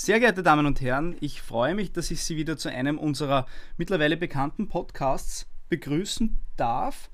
Sehr 0.00 0.20
geehrte 0.20 0.44
Damen 0.44 0.64
und 0.64 0.80
Herren, 0.80 1.16
ich 1.18 1.42
freue 1.42 1.74
mich, 1.74 1.90
dass 1.90 2.12
ich 2.12 2.22
Sie 2.22 2.36
wieder 2.36 2.56
zu 2.56 2.68
einem 2.68 3.00
unserer 3.00 3.46
mittlerweile 3.78 4.16
bekannten 4.16 4.68
Podcasts 4.68 5.48
begrüßen 5.70 6.38
darf. 6.56 7.10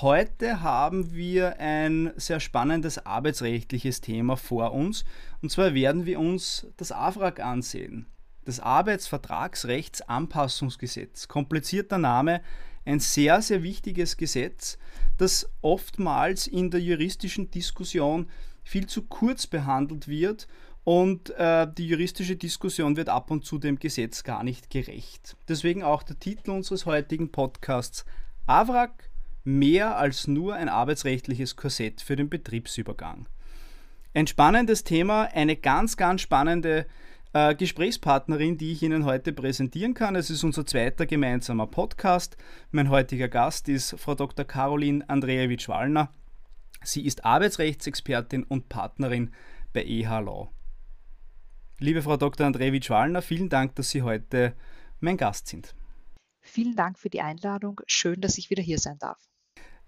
Heute 0.00 0.62
haben 0.62 1.12
wir 1.12 1.60
ein 1.60 2.10
sehr 2.16 2.40
spannendes 2.40 3.04
arbeitsrechtliches 3.04 4.00
Thema 4.00 4.38
vor 4.38 4.72
uns. 4.72 5.04
Und 5.42 5.52
zwar 5.52 5.74
werden 5.74 6.06
wir 6.06 6.18
uns 6.18 6.66
das 6.78 6.90
AFRAG 6.90 7.40
ansehen. 7.40 8.06
Das 8.46 8.60
Arbeitsvertragsrechtsanpassungsgesetz. 8.60 11.28
Komplizierter 11.28 11.98
Name, 11.98 12.40
ein 12.86 13.00
sehr, 13.00 13.42
sehr 13.42 13.62
wichtiges 13.62 14.16
Gesetz, 14.16 14.78
das 15.18 15.50
oftmals 15.60 16.46
in 16.46 16.70
der 16.70 16.80
juristischen 16.80 17.50
Diskussion 17.50 18.30
viel 18.64 18.86
zu 18.86 19.02
kurz 19.02 19.46
behandelt 19.46 20.08
wird 20.08 20.48
und 20.84 21.30
äh, 21.30 21.66
die 21.72 21.86
juristische 21.86 22.36
Diskussion 22.36 22.96
wird 22.96 23.08
ab 23.08 23.30
und 23.30 23.44
zu 23.44 23.58
dem 23.58 23.78
Gesetz 23.78 24.24
gar 24.24 24.42
nicht 24.42 24.70
gerecht. 24.70 25.36
Deswegen 25.48 25.82
auch 25.82 26.02
der 26.02 26.18
Titel 26.18 26.50
unseres 26.50 26.86
heutigen 26.86 27.30
Podcasts 27.30 28.04
AWRAG 28.46 29.10
mehr 29.44 29.96
als 29.96 30.26
nur 30.26 30.54
ein 30.54 30.68
arbeitsrechtliches 30.68 31.56
Korsett 31.56 32.00
für 32.00 32.16
den 32.16 32.28
Betriebsübergang. 32.28 33.28
Ein 34.14 34.26
spannendes 34.26 34.84
Thema, 34.84 35.28
eine 35.32 35.56
ganz, 35.56 35.96
ganz 35.96 36.20
spannende 36.20 36.86
äh, 37.32 37.54
Gesprächspartnerin, 37.54 38.58
die 38.58 38.72
ich 38.72 38.82
Ihnen 38.82 39.04
heute 39.04 39.32
präsentieren 39.32 39.94
kann. 39.94 40.16
Es 40.16 40.30
ist 40.30 40.44
unser 40.44 40.66
zweiter 40.66 41.06
gemeinsamer 41.06 41.66
Podcast. 41.66 42.36
Mein 42.72 42.90
heutiger 42.90 43.28
Gast 43.28 43.68
ist 43.68 43.94
Frau 43.98 44.14
Dr. 44.14 44.44
Caroline 44.44 45.08
Andrejewitsch-Wallner. 45.08 46.10
Sie 46.84 47.06
ist 47.06 47.24
Arbeitsrechtsexpertin 47.24 48.42
und 48.42 48.68
Partnerin 48.68 49.30
bei 49.72 49.84
EH 49.84 50.20
Law. 50.20 50.50
Liebe 51.82 52.00
Frau 52.00 52.16
Dr. 52.16 52.46
Andrejewitsch-Wallner, 52.46 53.22
vielen 53.22 53.48
Dank, 53.48 53.74
dass 53.74 53.90
Sie 53.90 54.02
heute 54.02 54.54
mein 55.00 55.16
Gast 55.16 55.48
sind. 55.48 55.74
Vielen 56.40 56.76
Dank 56.76 56.96
für 56.96 57.10
die 57.10 57.22
Einladung. 57.22 57.80
Schön, 57.88 58.20
dass 58.20 58.38
ich 58.38 58.50
wieder 58.50 58.62
hier 58.62 58.78
sein 58.78 58.98
darf. 59.00 59.18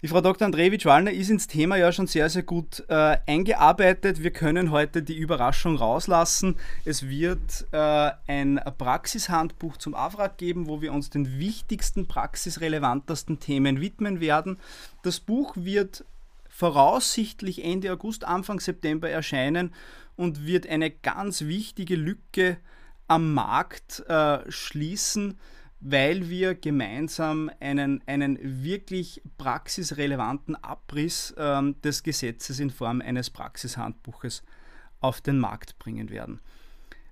Die 0.02 0.08
Frau 0.08 0.20
Dr. 0.20 0.44
Andrejewitsch-Wallner 0.44 1.12
ist 1.12 1.30
ins 1.30 1.46
Thema 1.46 1.76
ja 1.76 1.92
schon 1.92 2.08
sehr, 2.08 2.28
sehr 2.30 2.42
gut 2.42 2.82
äh, 2.88 3.18
eingearbeitet. 3.28 4.24
Wir 4.24 4.32
können 4.32 4.72
heute 4.72 5.04
die 5.04 5.16
Überraschung 5.16 5.76
rauslassen. 5.76 6.56
Es 6.84 7.08
wird 7.08 7.64
äh, 7.70 8.10
ein 8.26 8.60
Praxishandbuch 8.76 9.76
zum 9.76 9.94
AFRAG 9.94 10.36
geben, 10.36 10.66
wo 10.66 10.82
wir 10.82 10.92
uns 10.92 11.10
den 11.10 11.38
wichtigsten, 11.38 12.08
praxisrelevantesten 12.08 13.38
Themen 13.38 13.80
widmen 13.80 14.18
werden. 14.18 14.58
Das 15.04 15.20
Buch 15.20 15.54
wird 15.56 16.04
voraussichtlich 16.48 17.64
Ende 17.64 17.92
August, 17.92 18.24
Anfang 18.24 18.58
September 18.58 19.08
erscheinen 19.08 19.72
und 20.16 20.46
wird 20.46 20.66
eine 20.66 20.90
ganz 20.90 21.42
wichtige 21.42 21.96
Lücke 21.96 22.58
am 23.08 23.34
Markt 23.34 24.00
äh, 24.08 24.50
schließen, 24.50 25.38
weil 25.80 26.30
wir 26.30 26.54
gemeinsam 26.54 27.50
einen, 27.60 28.02
einen 28.06 28.38
wirklich 28.64 29.22
praxisrelevanten 29.36 30.56
Abriss 30.56 31.34
ähm, 31.36 31.80
des 31.82 32.02
Gesetzes 32.02 32.58
in 32.58 32.70
Form 32.70 33.02
eines 33.02 33.28
Praxishandbuches 33.28 34.42
auf 35.00 35.20
den 35.20 35.38
Markt 35.38 35.78
bringen 35.78 36.08
werden. 36.08 36.40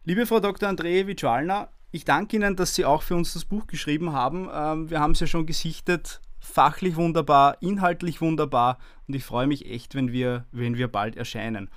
Liebe 0.05 0.25
Frau 0.25 0.41
Dr. 0.41 0.71
Andrejewitsch-Wallner, 0.71 1.69
ich 1.91 2.07
danke 2.07 2.37
Ihnen, 2.37 2.57
dass 2.57 2.75
Sie 2.75 2.87
auch 2.87 3.03
für 3.03 3.15
uns 3.15 3.35
das 3.35 3.45
Buch 3.45 3.67
geschrieben 3.67 4.13
haben. 4.13 4.49
Ähm, 4.51 4.89
wir 4.89 5.01
haben 5.01 5.13
es 5.13 5.21
ja 5.21 5.27
schon 5.27 5.45
gesichtet, 5.45 6.23
fachlich 6.41 6.97
wunderbar, 6.97 7.59
inhaltlich 7.61 8.23
wunderbar 8.23 8.79
und 9.07 9.15
ich 9.15 9.25
freue 9.25 9.47
mich 9.47 9.71
echt, 9.71 9.95
wenn 9.95 10.11
wir, 10.11 10.47
wenn 10.51 10.77
wir 10.79 10.89
bald 10.89 11.17
erscheinen. 11.17 11.69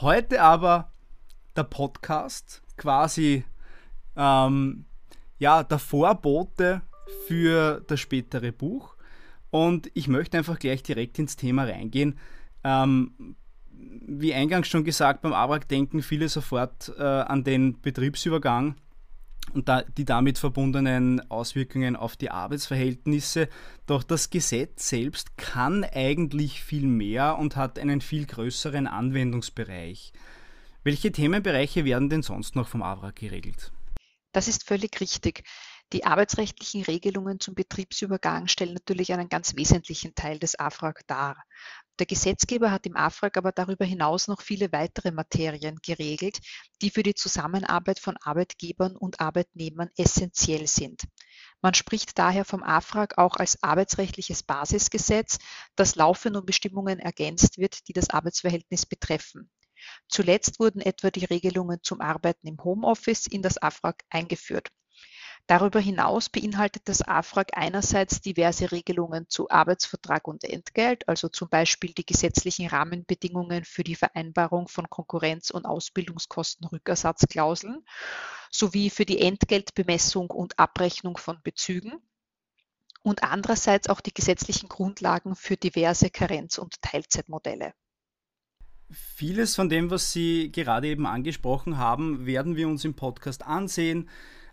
Heute 0.00 0.42
aber 0.42 0.92
der 1.56 1.64
Podcast, 1.64 2.62
quasi 2.76 3.44
ähm, 4.16 4.84
ja, 5.38 5.62
der 5.62 5.78
Vorbote 5.78 6.82
für 7.26 7.82
das 7.86 8.00
spätere 8.00 8.52
Buch. 8.52 8.96
Und 9.50 9.90
ich 9.94 10.08
möchte 10.08 10.38
einfach 10.38 10.58
gleich 10.58 10.82
direkt 10.82 11.18
ins 11.18 11.36
Thema 11.36 11.64
reingehen. 11.64 12.18
Ähm, 12.62 13.36
wie 13.72 14.34
eingangs 14.34 14.68
schon 14.68 14.84
gesagt, 14.84 15.22
beim 15.22 15.32
ABRAG 15.32 15.66
denken 15.68 16.02
viele 16.02 16.28
sofort 16.28 16.92
äh, 16.98 17.02
an 17.02 17.44
den 17.44 17.80
Betriebsübergang 17.80 18.76
und 19.54 19.68
da, 19.68 19.82
die 19.82 20.04
damit 20.04 20.38
verbundenen 20.38 21.30
Auswirkungen 21.30 21.96
auf 21.96 22.16
die 22.16 22.30
Arbeitsverhältnisse. 22.30 23.48
Doch 23.86 24.02
das 24.02 24.30
Gesetz 24.30 24.88
selbst 24.88 25.36
kann 25.36 25.84
eigentlich 25.84 26.62
viel 26.62 26.86
mehr 26.86 27.38
und 27.38 27.56
hat 27.56 27.78
einen 27.78 28.00
viel 28.00 28.26
größeren 28.26 28.86
Anwendungsbereich. 28.86 30.12
Welche 30.82 31.12
Themenbereiche 31.12 31.84
werden 31.84 32.08
denn 32.08 32.22
sonst 32.22 32.56
noch 32.56 32.68
vom 32.68 32.82
AWRA 32.82 33.10
geregelt? 33.10 33.72
Das 34.32 34.48
ist 34.48 34.66
völlig 34.66 35.00
richtig. 35.00 35.44
Die 35.92 36.04
arbeitsrechtlichen 36.04 36.84
Regelungen 36.84 37.40
zum 37.40 37.56
Betriebsübergang 37.56 38.46
stellen 38.46 38.74
natürlich 38.74 39.12
einen 39.12 39.28
ganz 39.28 39.56
wesentlichen 39.56 40.14
Teil 40.14 40.38
des 40.38 40.56
AFRAG 40.56 41.04
dar. 41.08 41.42
Der 41.98 42.06
Gesetzgeber 42.06 42.70
hat 42.70 42.86
im 42.86 42.96
AFRAG 42.96 43.36
aber 43.36 43.50
darüber 43.50 43.84
hinaus 43.84 44.28
noch 44.28 44.40
viele 44.40 44.70
weitere 44.70 45.10
Materien 45.10 45.80
geregelt, 45.82 46.38
die 46.80 46.90
für 46.90 47.02
die 47.02 47.14
Zusammenarbeit 47.14 47.98
von 47.98 48.16
Arbeitgebern 48.22 48.96
und 48.96 49.20
Arbeitnehmern 49.20 49.90
essentiell 49.96 50.68
sind. 50.68 51.02
Man 51.60 51.74
spricht 51.74 52.16
daher 52.18 52.44
vom 52.44 52.62
AFRAG 52.62 53.18
auch 53.18 53.34
als 53.34 53.60
arbeitsrechtliches 53.62 54.44
Basisgesetz, 54.44 55.38
das 55.74 55.96
laufend 55.96 56.36
um 56.36 56.46
Bestimmungen 56.46 57.00
ergänzt 57.00 57.58
wird, 57.58 57.88
die 57.88 57.92
das 57.92 58.10
Arbeitsverhältnis 58.10 58.86
betreffen. 58.86 59.50
Zuletzt 60.08 60.60
wurden 60.60 60.80
etwa 60.80 61.10
die 61.10 61.24
Regelungen 61.24 61.80
zum 61.82 62.00
Arbeiten 62.00 62.46
im 62.46 62.62
Homeoffice 62.62 63.26
in 63.26 63.42
das 63.42 63.58
AFRAG 63.60 64.04
eingeführt. 64.08 64.70
Darüber 65.50 65.80
hinaus 65.80 66.28
beinhaltet 66.28 66.82
das 66.84 67.02
AFRAG 67.02 67.48
einerseits 67.54 68.20
diverse 68.20 68.70
Regelungen 68.70 69.28
zu 69.28 69.50
Arbeitsvertrag 69.50 70.28
und 70.28 70.44
Entgelt, 70.44 71.08
also 71.08 71.28
zum 71.28 71.48
Beispiel 71.48 71.92
die 71.92 72.06
gesetzlichen 72.06 72.68
Rahmenbedingungen 72.68 73.64
für 73.64 73.82
die 73.82 73.96
Vereinbarung 73.96 74.68
von 74.68 74.88
Konkurrenz- 74.88 75.50
und 75.50 75.66
Ausbildungskostenrückersatzklauseln 75.66 77.84
sowie 78.52 78.90
für 78.90 79.04
die 79.04 79.20
Entgeltbemessung 79.20 80.30
und 80.30 80.56
Abrechnung 80.60 81.16
von 81.16 81.42
Bezügen 81.42 81.94
und 83.02 83.24
andererseits 83.24 83.88
auch 83.88 84.00
die 84.00 84.14
gesetzlichen 84.14 84.68
Grundlagen 84.68 85.34
für 85.34 85.56
diverse 85.56 86.10
Karenz- 86.10 86.58
und 86.58 86.80
Teilzeitmodelle. 86.80 87.74
Vieles 88.88 89.56
von 89.56 89.68
dem, 89.68 89.90
was 89.90 90.12
Sie 90.12 90.52
gerade 90.52 90.86
eben 90.86 91.06
angesprochen 91.06 91.76
haben, 91.76 92.24
werden 92.24 92.54
wir 92.54 92.68
uns 92.68 92.84
im 92.84 92.94
Podcast 92.94 93.44
ansehen. 93.44 94.08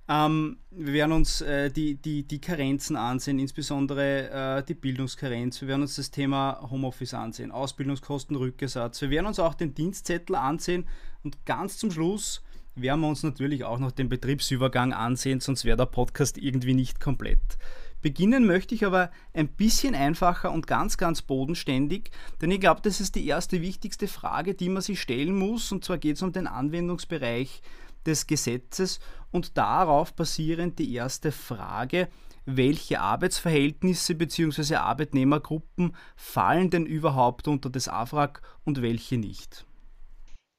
Ähm, 0.09 0.57
wir 0.71 0.93
werden 0.93 1.11
uns 1.11 1.41
äh, 1.41 1.69
die, 1.69 1.95
die, 1.95 2.23
die 2.23 2.39
Karenzen 2.39 2.95
ansehen, 2.95 3.39
insbesondere 3.39 4.59
äh, 4.59 4.63
die 4.63 4.73
Bildungskarenz. 4.73 5.59
Wir 5.61 5.67
werden 5.67 5.81
uns 5.81 5.97
das 5.97 6.11
Thema 6.11 6.65
Homeoffice 6.69 7.13
ansehen, 7.13 7.51
Ausbildungskostenrückersatz. 7.51 9.01
Wir 9.01 9.09
werden 9.09 9.27
uns 9.27 9.39
auch 9.39 9.53
den 9.53 9.73
Dienstzettel 9.73 10.35
ansehen 10.35 10.85
und 11.23 11.45
ganz 11.45 11.77
zum 11.77 11.91
Schluss 11.91 12.41
werden 12.75 13.01
wir 13.01 13.07
uns 13.07 13.23
natürlich 13.23 13.63
auch 13.63 13.79
noch 13.79 13.91
den 13.91 14.07
Betriebsübergang 14.07 14.93
ansehen, 14.93 15.39
sonst 15.39 15.65
wäre 15.65 15.77
der 15.77 15.87
Podcast 15.87 16.37
irgendwie 16.37 16.73
nicht 16.75 16.99
komplett. 16.99 17.57
Beginnen 18.01 18.45
möchte 18.45 18.75
ich 18.75 18.85
aber 18.85 19.09
ein 19.33 19.47
bisschen 19.47 19.95
einfacher 19.95 20.51
und 20.51 20.67
ganz, 20.67 20.97
ganz 20.97 21.23
bodenständig, 21.23 22.11
denn 22.39 22.51
ich 22.51 22.59
glaube, 22.59 22.81
das 22.83 23.01
ist 23.01 23.15
die 23.15 23.25
erste 23.25 23.61
wichtigste 23.61 24.07
Frage, 24.07 24.53
die 24.53 24.69
man 24.69 24.83
sich 24.83 25.01
stellen 25.01 25.35
muss, 25.35 25.71
und 25.71 25.83
zwar 25.83 25.97
geht 25.97 26.17
es 26.17 26.21
um 26.21 26.31
den 26.31 26.45
Anwendungsbereich 26.45 27.61
des 28.07 28.25
Gesetzes 28.25 28.99
und 29.31 29.57
darauf 29.57 30.13
basierend 30.13 30.79
die 30.79 30.93
erste 30.93 31.31
Frage, 31.31 32.07
welche 32.45 33.01
Arbeitsverhältnisse 33.01 34.15
bzw. 34.15 34.75
Arbeitnehmergruppen 34.75 35.95
fallen 36.15 36.69
denn 36.69 36.85
überhaupt 36.85 37.47
unter 37.47 37.69
das 37.69 37.89
AFRAG 37.89 38.41
und 38.63 38.81
welche 38.81 39.17
nicht? 39.17 39.65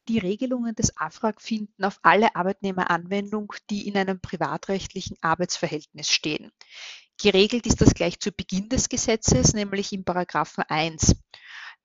Die 0.08 0.18
Regelungen 0.18 0.74
des 0.74 0.96
AFRAG 0.96 1.40
finden 1.40 1.84
auf 1.84 1.98
alle 2.02 2.34
Arbeitnehmer 2.36 2.90
Anwendung, 2.90 3.52
die 3.68 3.88
in 3.88 3.96
einem 3.96 4.20
privatrechtlichen 4.20 5.16
Arbeitsverhältnis 5.20 6.10
stehen. 6.10 6.50
Geregelt 7.20 7.66
ist 7.66 7.80
das 7.80 7.94
gleich 7.94 8.20
zu 8.20 8.32
Beginn 8.32 8.68
des 8.68 8.88
Gesetzes, 8.88 9.52
nämlich 9.52 9.92
im 9.92 10.04
Paragraphen 10.04 10.64
1. 10.68 11.16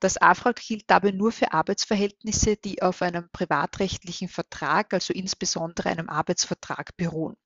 Das 0.04 0.22
AFRAG 0.22 0.60
gilt 0.60 0.90
dabei 0.90 1.12
nur 1.12 1.32
für 1.32 1.54
Arbeitsverhältnisse, 1.54 2.58
die 2.58 2.82
auf 2.82 3.02
einem 3.02 3.30
privatrechtlichen 3.32 4.28
Vertrag, 4.28 4.94
also 4.94 5.14
insbesondere 5.14 5.88
einem 5.88 6.10
Arbeitsvertrag, 6.10 6.98
beruhen. 6.98 7.38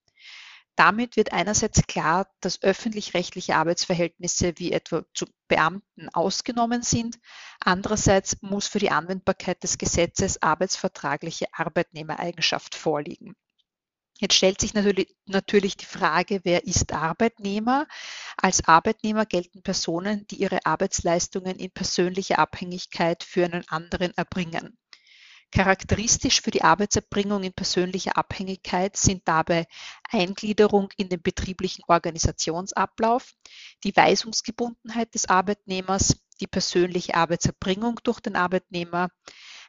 Damit 0.76 1.18
wird 1.18 1.34
einerseits 1.34 1.86
klar, 1.86 2.28
dass 2.42 2.64
öffentlich-rechtliche 2.64 3.56
Arbeitsverhältnisse 3.56 4.54
wie 4.58 4.72
etwa 4.72 5.04
zu 5.14 5.28
Beamten 5.48 6.10
ausgenommen 6.10 6.82
sind. 6.82 7.20
Andererseits 7.60 8.42
muss 8.42 8.68
für 8.68 8.80
die 8.80 8.90
Anwendbarkeit 8.90 9.62
des 9.62 9.78
Gesetzes 9.78 10.42
arbeitsvertragliche 10.42 11.46
Arbeitnehmereigenschaft 11.54 12.74
vorliegen. 12.74 13.36
Jetzt 14.20 14.34
stellt 14.34 14.60
sich 14.60 14.74
natürlich, 14.74 15.16
natürlich 15.26 15.78
die 15.78 15.86
Frage, 15.86 16.42
wer 16.44 16.66
ist 16.66 16.92
Arbeitnehmer? 16.92 17.88
Als 18.36 18.68
Arbeitnehmer 18.68 19.26
gelten 19.26 19.62
Personen, 19.62 20.26
die 20.28 20.38
ihre 20.38 20.66
Arbeitsleistungen 20.66 21.58
in 21.58 21.70
persönlicher 21.70 22.40
Abhängigkeit 22.40 23.24
für 23.24 23.46
einen 23.46 23.68
anderen 23.68 24.18
erbringen. 24.18 24.78
Charakteristisch 25.52 26.42
für 26.42 26.52
die 26.52 26.64
Arbeitserbringung 26.64 27.44
in 27.44 27.54
persönlicher 27.54 28.18
Abhängigkeit 28.18 28.98
sind 28.98 29.28
dabei 29.28 29.66
Eingliederung 30.10 30.90
in 30.98 31.10
den 31.10 31.22
betrieblichen 31.22 31.84
Organisationsablauf, 31.88 33.34
die 33.84 33.96
Weisungsgebundenheit 33.96 35.14
des 35.14 35.26
Arbeitnehmers, 35.28 36.18
die 36.42 36.48
persönliche 36.48 37.16
Arbeitserbringung 37.16 38.00
durch 38.04 38.20
den 38.20 38.36
Arbeitnehmer, 38.36 39.10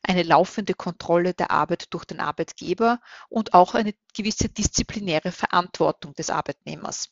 eine 0.02 0.22
laufende 0.22 0.74
Kontrolle 0.74 1.34
der 1.34 1.50
Arbeit 1.50 1.92
durch 1.94 2.04
den 2.04 2.20
Arbeitgeber 2.20 3.00
und 3.28 3.54
auch 3.54 3.74
eine 3.74 3.94
gewisse 4.14 4.48
disziplinäre 4.48 5.32
Verantwortung 5.32 6.14
des 6.14 6.30
Arbeitnehmers. 6.30 7.10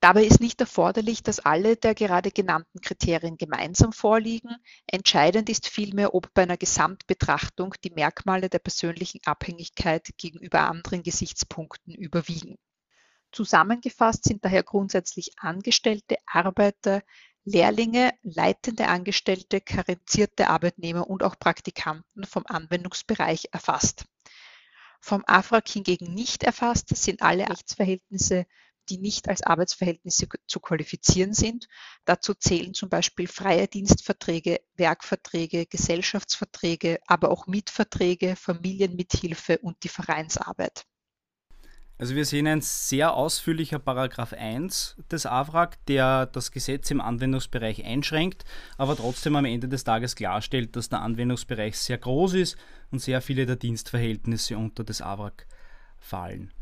Dabei 0.00 0.24
ist 0.24 0.40
nicht 0.40 0.60
erforderlich, 0.60 1.22
dass 1.22 1.40
alle 1.40 1.76
der 1.76 1.94
gerade 1.94 2.30
genannten 2.30 2.80
Kriterien 2.80 3.38
gemeinsam 3.38 3.92
vorliegen. 3.92 4.54
Entscheidend 4.86 5.48
ist 5.48 5.68
vielmehr, 5.68 6.14
ob 6.14 6.32
bei 6.34 6.42
einer 6.42 6.58
Gesamtbetrachtung 6.58 7.74
die 7.82 7.90
Merkmale 7.90 8.50
der 8.50 8.58
persönlichen 8.58 9.20
Abhängigkeit 9.24 10.10
gegenüber 10.18 10.60
anderen 10.60 11.02
Gesichtspunkten 11.02 11.94
überwiegen. 11.94 12.56
Zusammengefasst 13.32 14.24
sind 14.24 14.44
daher 14.44 14.62
grundsätzlich 14.62 15.32
Angestellte, 15.38 16.16
Arbeiter, 16.26 17.02
Lehrlinge, 17.46 18.12
leitende 18.22 18.88
Angestellte, 18.88 19.62
karenzierte 19.62 20.50
Arbeitnehmer 20.50 21.08
und 21.08 21.22
auch 21.22 21.38
Praktikanten 21.38 22.24
vom 22.24 22.44
Anwendungsbereich 22.46 23.48
erfasst. 23.52 24.04
Vom 25.00 25.24
AFRAG 25.26 25.66
hingegen 25.68 26.12
nicht 26.12 26.42
erfasst 26.42 26.94
sind 26.94 27.22
alle 27.22 27.48
Rechtsverhältnisse 27.48 28.46
die 28.88 28.98
nicht 28.98 29.28
als 29.28 29.42
Arbeitsverhältnisse 29.42 30.28
zu 30.46 30.60
qualifizieren 30.60 31.34
sind. 31.34 31.68
Dazu 32.04 32.34
zählen 32.34 32.74
zum 32.74 32.88
Beispiel 32.88 33.26
freie 33.26 33.68
Dienstverträge, 33.68 34.60
Werkverträge, 34.74 35.66
Gesellschaftsverträge, 35.66 37.00
aber 37.06 37.30
auch 37.30 37.46
Mietverträge, 37.46 38.36
Familienmithilfe 38.36 39.58
und 39.58 39.82
die 39.82 39.88
Vereinsarbeit. 39.88 40.84
Also 41.98 42.14
wir 42.14 42.26
sehen 42.26 42.46
ein 42.46 42.60
sehr 42.60 43.14
ausführlicher 43.14 43.78
Paragraph 43.78 44.34
1 44.34 44.96
des 45.10 45.24
AFRAG, 45.24 45.78
der 45.86 46.26
das 46.26 46.52
Gesetz 46.52 46.90
im 46.90 47.00
Anwendungsbereich 47.00 47.84
einschränkt, 47.86 48.44
aber 48.76 48.96
trotzdem 48.96 49.34
am 49.34 49.46
Ende 49.46 49.68
des 49.68 49.84
Tages 49.84 50.14
klarstellt, 50.14 50.76
dass 50.76 50.90
der 50.90 51.00
Anwendungsbereich 51.00 51.78
sehr 51.78 51.96
groß 51.96 52.34
ist 52.34 52.56
und 52.90 53.00
sehr 53.00 53.22
viele 53.22 53.46
der 53.46 53.56
Dienstverhältnisse 53.56 54.58
unter 54.58 54.84
das 54.84 55.00
AFRAG 55.00 55.46
fallen. 55.98 56.52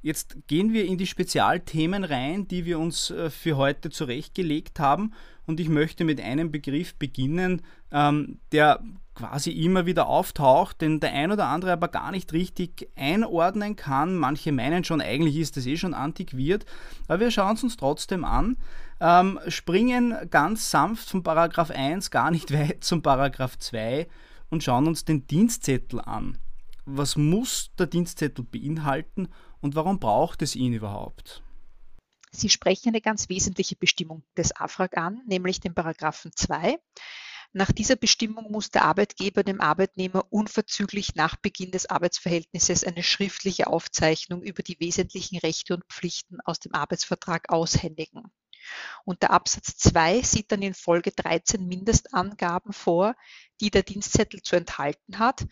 Jetzt 0.00 0.36
gehen 0.46 0.72
wir 0.72 0.86
in 0.86 0.96
die 0.96 1.06
Spezialthemen 1.06 2.04
rein, 2.04 2.46
die 2.46 2.64
wir 2.64 2.78
uns 2.78 3.10
äh, 3.10 3.30
für 3.30 3.56
heute 3.56 3.90
zurechtgelegt 3.90 4.78
haben. 4.78 5.12
Und 5.44 5.58
ich 5.60 5.68
möchte 5.68 6.04
mit 6.04 6.20
einem 6.20 6.52
Begriff 6.52 6.94
beginnen, 6.94 7.62
ähm, 7.90 8.38
der 8.52 8.80
quasi 9.18 9.50
immer 9.50 9.84
wieder 9.84 10.06
auftaucht, 10.06 10.80
den 10.80 11.00
der 11.00 11.12
ein 11.12 11.32
oder 11.32 11.46
andere 11.48 11.72
aber 11.72 11.88
gar 11.88 12.12
nicht 12.12 12.32
richtig 12.32 12.88
einordnen 12.94 13.74
kann. 13.74 14.16
Manche 14.16 14.52
meinen 14.52 14.84
schon, 14.84 15.00
eigentlich 15.00 15.36
ist 15.36 15.56
das 15.56 15.66
eh 15.66 15.76
schon 15.76 15.92
antiquiert. 15.92 16.64
Aber 17.08 17.20
wir 17.20 17.30
schauen 17.32 17.54
es 17.54 17.64
uns 17.64 17.76
trotzdem 17.76 18.24
an. 18.24 18.56
Ähm, 19.00 19.40
springen 19.48 20.14
ganz 20.30 20.70
sanft 20.70 21.10
von 21.10 21.24
Paragraph 21.24 21.70
1 21.70 22.12
gar 22.12 22.30
nicht 22.30 22.52
weit 22.56 22.84
zum 22.84 23.02
Paragraph 23.02 23.58
2 23.58 24.06
und 24.50 24.62
schauen 24.62 24.86
uns 24.86 25.04
den 25.04 25.26
Dienstzettel 25.26 26.00
an. 26.00 26.38
Was 26.84 27.16
muss 27.16 27.72
der 27.76 27.86
Dienstzettel 27.86 28.44
beinhalten 28.44 29.28
und 29.60 29.74
warum 29.74 29.98
braucht 29.98 30.42
es 30.42 30.54
ihn 30.54 30.72
überhaupt? 30.72 31.42
Sie 32.30 32.48
sprechen 32.48 32.90
eine 32.90 33.00
ganz 33.00 33.28
wesentliche 33.28 33.74
Bestimmung 33.74 34.22
des 34.36 34.54
AFRAG 34.54 34.96
an, 34.96 35.22
nämlich 35.26 35.60
den 35.60 35.74
Paragraphen 35.74 36.30
2. 36.34 36.78
Nach 37.52 37.72
dieser 37.72 37.96
Bestimmung 37.96 38.50
muss 38.52 38.70
der 38.70 38.84
Arbeitgeber 38.84 39.42
dem 39.42 39.60
Arbeitnehmer 39.60 40.26
unverzüglich 40.30 41.14
nach 41.14 41.36
Beginn 41.36 41.70
des 41.70 41.86
Arbeitsverhältnisses 41.86 42.84
eine 42.84 43.02
schriftliche 43.02 43.68
Aufzeichnung 43.68 44.42
über 44.42 44.62
die 44.62 44.78
wesentlichen 44.80 45.38
Rechte 45.38 45.74
und 45.74 45.84
Pflichten 45.86 46.38
aus 46.44 46.60
dem 46.60 46.74
Arbeitsvertrag 46.74 47.50
aushändigen. 47.50 48.24
Und 49.04 49.22
der 49.22 49.30
Absatz 49.30 49.78
2 49.78 50.22
sieht 50.22 50.52
dann 50.52 50.60
in 50.60 50.74
Folge 50.74 51.10
13 51.10 51.66
Mindestangaben 51.66 52.72
vor, 52.72 53.14
die 53.60 53.70
der 53.70 53.82
Dienstzettel 53.82 54.42
zu 54.42 54.56
enthalten 54.56 55.18
hat 55.18 55.46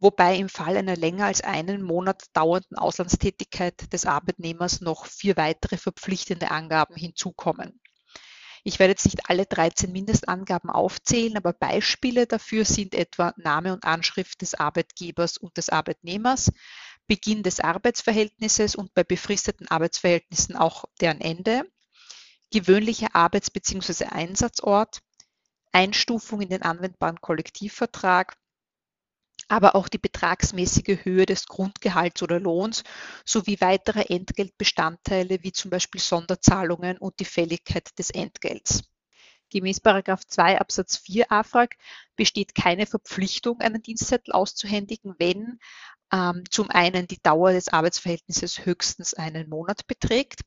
wobei 0.00 0.36
im 0.36 0.48
Fall 0.48 0.76
einer 0.76 0.96
länger 0.96 1.26
als 1.26 1.42
einen 1.42 1.82
Monat 1.82 2.24
dauernden 2.32 2.76
Auslandstätigkeit 2.76 3.92
des 3.92 4.06
Arbeitnehmers 4.06 4.80
noch 4.80 5.06
vier 5.06 5.36
weitere 5.36 5.76
verpflichtende 5.76 6.50
Angaben 6.50 6.96
hinzukommen. 6.96 7.79
Ich 8.62 8.78
werde 8.78 8.92
jetzt 8.92 9.06
nicht 9.06 9.28
alle 9.30 9.46
13 9.46 9.90
Mindestangaben 9.90 10.70
aufzählen, 10.70 11.36
aber 11.36 11.52
Beispiele 11.52 12.26
dafür 12.26 12.64
sind 12.64 12.94
etwa 12.94 13.32
Name 13.36 13.72
und 13.72 13.84
Anschrift 13.84 14.42
des 14.42 14.54
Arbeitgebers 14.54 15.38
und 15.38 15.56
des 15.56 15.70
Arbeitnehmers, 15.70 16.52
Beginn 17.06 17.42
des 17.42 17.60
Arbeitsverhältnisses 17.60 18.76
und 18.76 18.94
bei 18.94 19.02
befristeten 19.02 19.68
Arbeitsverhältnissen 19.68 20.56
auch 20.56 20.84
deren 21.00 21.20
Ende, 21.20 21.64
gewöhnlicher 22.52 23.14
Arbeits- 23.14 23.50
bzw. 23.50 24.06
Einsatzort, 24.06 25.00
Einstufung 25.72 26.40
in 26.40 26.50
den 26.50 26.62
anwendbaren 26.62 27.20
Kollektivvertrag, 27.20 28.36
aber 29.50 29.74
auch 29.74 29.88
die 29.88 29.98
betragsmäßige 29.98 31.04
Höhe 31.04 31.26
des 31.26 31.46
Grundgehalts 31.46 32.22
oder 32.22 32.38
Lohns 32.38 32.84
sowie 33.24 33.60
weitere 33.60 34.02
Entgeltbestandteile 34.02 35.42
wie 35.42 35.50
zum 35.50 35.72
Beispiel 35.72 36.00
Sonderzahlungen 36.00 36.98
und 36.98 37.18
die 37.18 37.24
Fälligkeit 37.24 37.98
des 37.98 38.10
Entgelts. 38.10 38.82
Gemäß 39.50 39.80
2 39.82 40.60
Absatz 40.60 40.98
4 40.98 41.32
AFRAG 41.32 41.76
besteht 42.14 42.54
keine 42.54 42.86
Verpflichtung, 42.86 43.60
einen 43.60 43.82
Dienstzettel 43.82 44.32
auszuhändigen, 44.32 45.16
wenn 45.18 45.58
ähm, 46.12 46.44
zum 46.48 46.70
einen 46.70 47.08
die 47.08 47.20
Dauer 47.20 47.52
des 47.52 47.68
Arbeitsverhältnisses 47.68 48.64
höchstens 48.64 49.14
einen 49.14 49.48
Monat 49.48 49.88
beträgt 49.88 50.42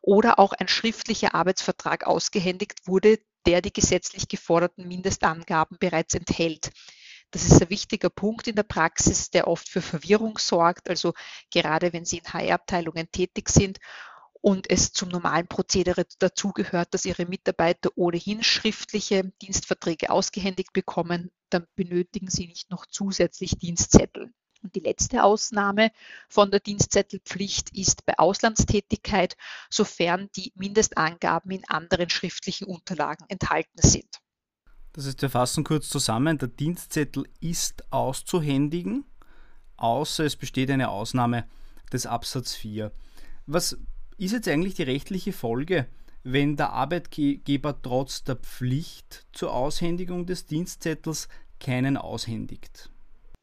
oder 0.00 0.38
auch 0.38 0.54
ein 0.54 0.68
schriftlicher 0.68 1.34
Arbeitsvertrag 1.34 2.06
ausgehändigt 2.06 2.86
wurde, 2.86 3.18
der 3.46 3.60
die 3.60 3.72
gesetzlich 3.72 4.28
geforderten 4.28 4.88
Mindestangaben 4.88 5.76
bereits 5.78 6.14
enthält. 6.14 6.70
Das 7.30 7.44
ist 7.44 7.60
ein 7.60 7.70
wichtiger 7.70 8.08
Punkt 8.08 8.46
in 8.46 8.56
der 8.56 8.62
Praxis, 8.62 9.30
der 9.30 9.48
oft 9.48 9.68
für 9.68 9.82
Verwirrung 9.82 10.38
sorgt. 10.38 10.88
Also 10.88 11.12
gerade 11.50 11.92
wenn 11.92 12.04
Sie 12.04 12.18
in 12.18 12.32
HR-Abteilungen 12.32 13.10
tätig 13.10 13.48
sind 13.48 13.78
und 14.40 14.70
es 14.70 14.92
zum 14.92 15.08
normalen 15.08 15.48
Prozedere 15.48 16.06
dazugehört, 16.18 16.94
dass 16.94 17.04
Ihre 17.04 17.26
Mitarbeiter 17.26 17.90
ohnehin 17.96 18.42
schriftliche 18.44 19.32
Dienstverträge 19.42 20.10
ausgehändigt 20.10 20.72
bekommen, 20.72 21.30
dann 21.50 21.66
benötigen 21.74 22.30
Sie 22.30 22.46
nicht 22.46 22.70
noch 22.70 22.86
zusätzlich 22.86 23.58
Dienstzettel. 23.58 24.32
Und 24.62 24.74
die 24.74 24.80
letzte 24.80 25.22
Ausnahme 25.22 25.90
von 26.28 26.50
der 26.50 26.60
Dienstzettelpflicht 26.60 27.76
ist 27.76 28.06
bei 28.06 28.18
Auslandstätigkeit, 28.18 29.36
sofern 29.70 30.30
die 30.36 30.52
Mindestangaben 30.54 31.50
in 31.50 31.68
anderen 31.68 32.08
schriftlichen 32.08 32.66
Unterlagen 32.66 33.26
enthalten 33.28 33.82
sind. 33.82 34.20
Das 34.96 35.06
heißt, 35.06 35.20
wir 35.20 35.28
fassen 35.28 35.62
kurz 35.62 35.90
zusammen, 35.90 36.38
der 36.38 36.48
Dienstzettel 36.48 37.28
ist 37.40 37.92
auszuhändigen, 37.92 39.04
außer 39.76 40.24
es 40.24 40.36
besteht 40.36 40.70
eine 40.70 40.88
Ausnahme 40.88 41.46
des 41.92 42.06
Absatz 42.06 42.54
4. 42.54 42.90
Was 43.44 43.76
ist 44.16 44.32
jetzt 44.32 44.48
eigentlich 44.48 44.72
die 44.74 44.84
rechtliche 44.84 45.34
Folge, 45.34 45.86
wenn 46.22 46.56
der 46.56 46.72
Arbeitgeber 46.72 47.80
trotz 47.82 48.24
der 48.24 48.36
Pflicht 48.36 49.26
zur 49.32 49.52
Aushändigung 49.52 50.24
des 50.24 50.46
Dienstzettels 50.46 51.28
keinen 51.60 51.98
aushändigt? 51.98 52.90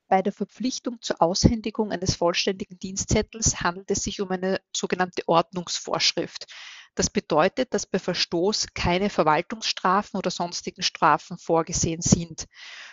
Bei 0.07 0.23
der 0.23 0.33
Verpflichtung 0.33 0.97
zur 1.01 1.21
Aushändigung 1.21 1.91
eines 1.91 2.15
vollständigen 2.15 2.79
Dienstzettels 2.79 3.61
handelt 3.61 3.91
es 3.91 4.03
sich 4.03 4.21
um 4.21 4.31
eine 4.31 4.59
sogenannte 4.75 5.27
Ordnungsvorschrift. 5.27 6.47
Das 6.95 7.09
bedeutet, 7.09 7.73
dass 7.73 7.87
bei 7.87 7.97
Verstoß 7.97 8.67
keine 8.75 9.09
Verwaltungsstrafen 9.09 10.17
oder 10.17 10.29
sonstigen 10.29 10.83
Strafen 10.83 11.37
vorgesehen 11.37 12.01
sind. 12.01 12.47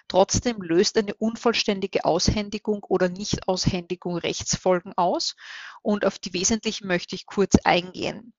Trotzdem 0.08 0.62
löst 0.62 0.96
eine 0.96 1.14
unvollständige 1.14 2.04
Aushändigung 2.04 2.82
oder 2.84 3.08
Nichtaushändigung 3.08 4.16
Rechtsfolgen 4.16 4.94
aus 4.96 5.36
und 5.82 6.06
auf 6.06 6.18
die 6.18 6.32
wesentlichen 6.32 6.86
möchte 6.86 7.14
ich 7.14 7.26
kurz 7.26 7.56
eingehen. 7.64 8.32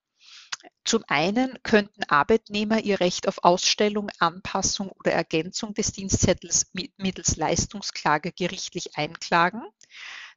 Zum 0.84 1.04
einen 1.08 1.62
könnten 1.64 2.04
Arbeitnehmer 2.04 2.82
ihr 2.82 3.00
Recht 3.00 3.28
auf 3.28 3.44
Ausstellung, 3.44 4.10
Anpassung 4.20 4.90
oder 4.90 5.12
Ergänzung 5.12 5.74
des 5.74 5.92
Dienstzettels 5.92 6.72
mittels 6.98 7.36
Leistungsklage 7.36 8.32
gerichtlich 8.32 8.98
einklagen. 8.98 9.62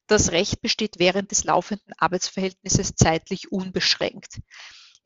Das 0.07 0.33
Recht 0.33 0.61
besteht 0.61 0.99
während 0.99 1.31
des 1.31 1.45
laufenden 1.45 1.95
Arbeitsverhältnisses 1.97 2.95
zeitlich 2.95 3.53
unbeschränkt. 3.53 4.41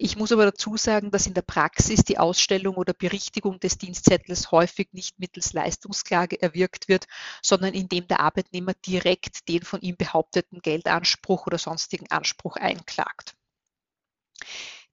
Ich 0.01 0.17
muss 0.17 0.31
aber 0.31 0.45
dazu 0.45 0.77
sagen, 0.77 1.11
dass 1.11 1.27
in 1.27 1.35
der 1.35 1.43
Praxis 1.43 2.05
die 2.05 2.19
Ausstellung 2.19 2.77
oder 2.77 2.95
Berichtigung 2.95 3.59
des 3.59 3.79
Dienstzettels 3.79 4.53
häufig 4.53 4.89
nicht 4.93 5.19
mittels 5.19 5.53
Leistungsklage 5.53 6.41
erwirkt 6.41 6.89
wird, 6.89 7.07
sondern 7.43 7.75
indem 7.75 8.07
der 8.07 8.21
Arbeitnehmer 8.21 8.75
direkt 8.75 9.49
den 9.49 9.65
von 9.65 9.81
ihm 9.81 9.97
behaupteten 9.97 10.61
Geldanspruch 10.61 11.49
oder 11.49 11.59
sonstigen 11.59 12.09
Anspruch 12.13 12.55
einklagt. 12.55 13.35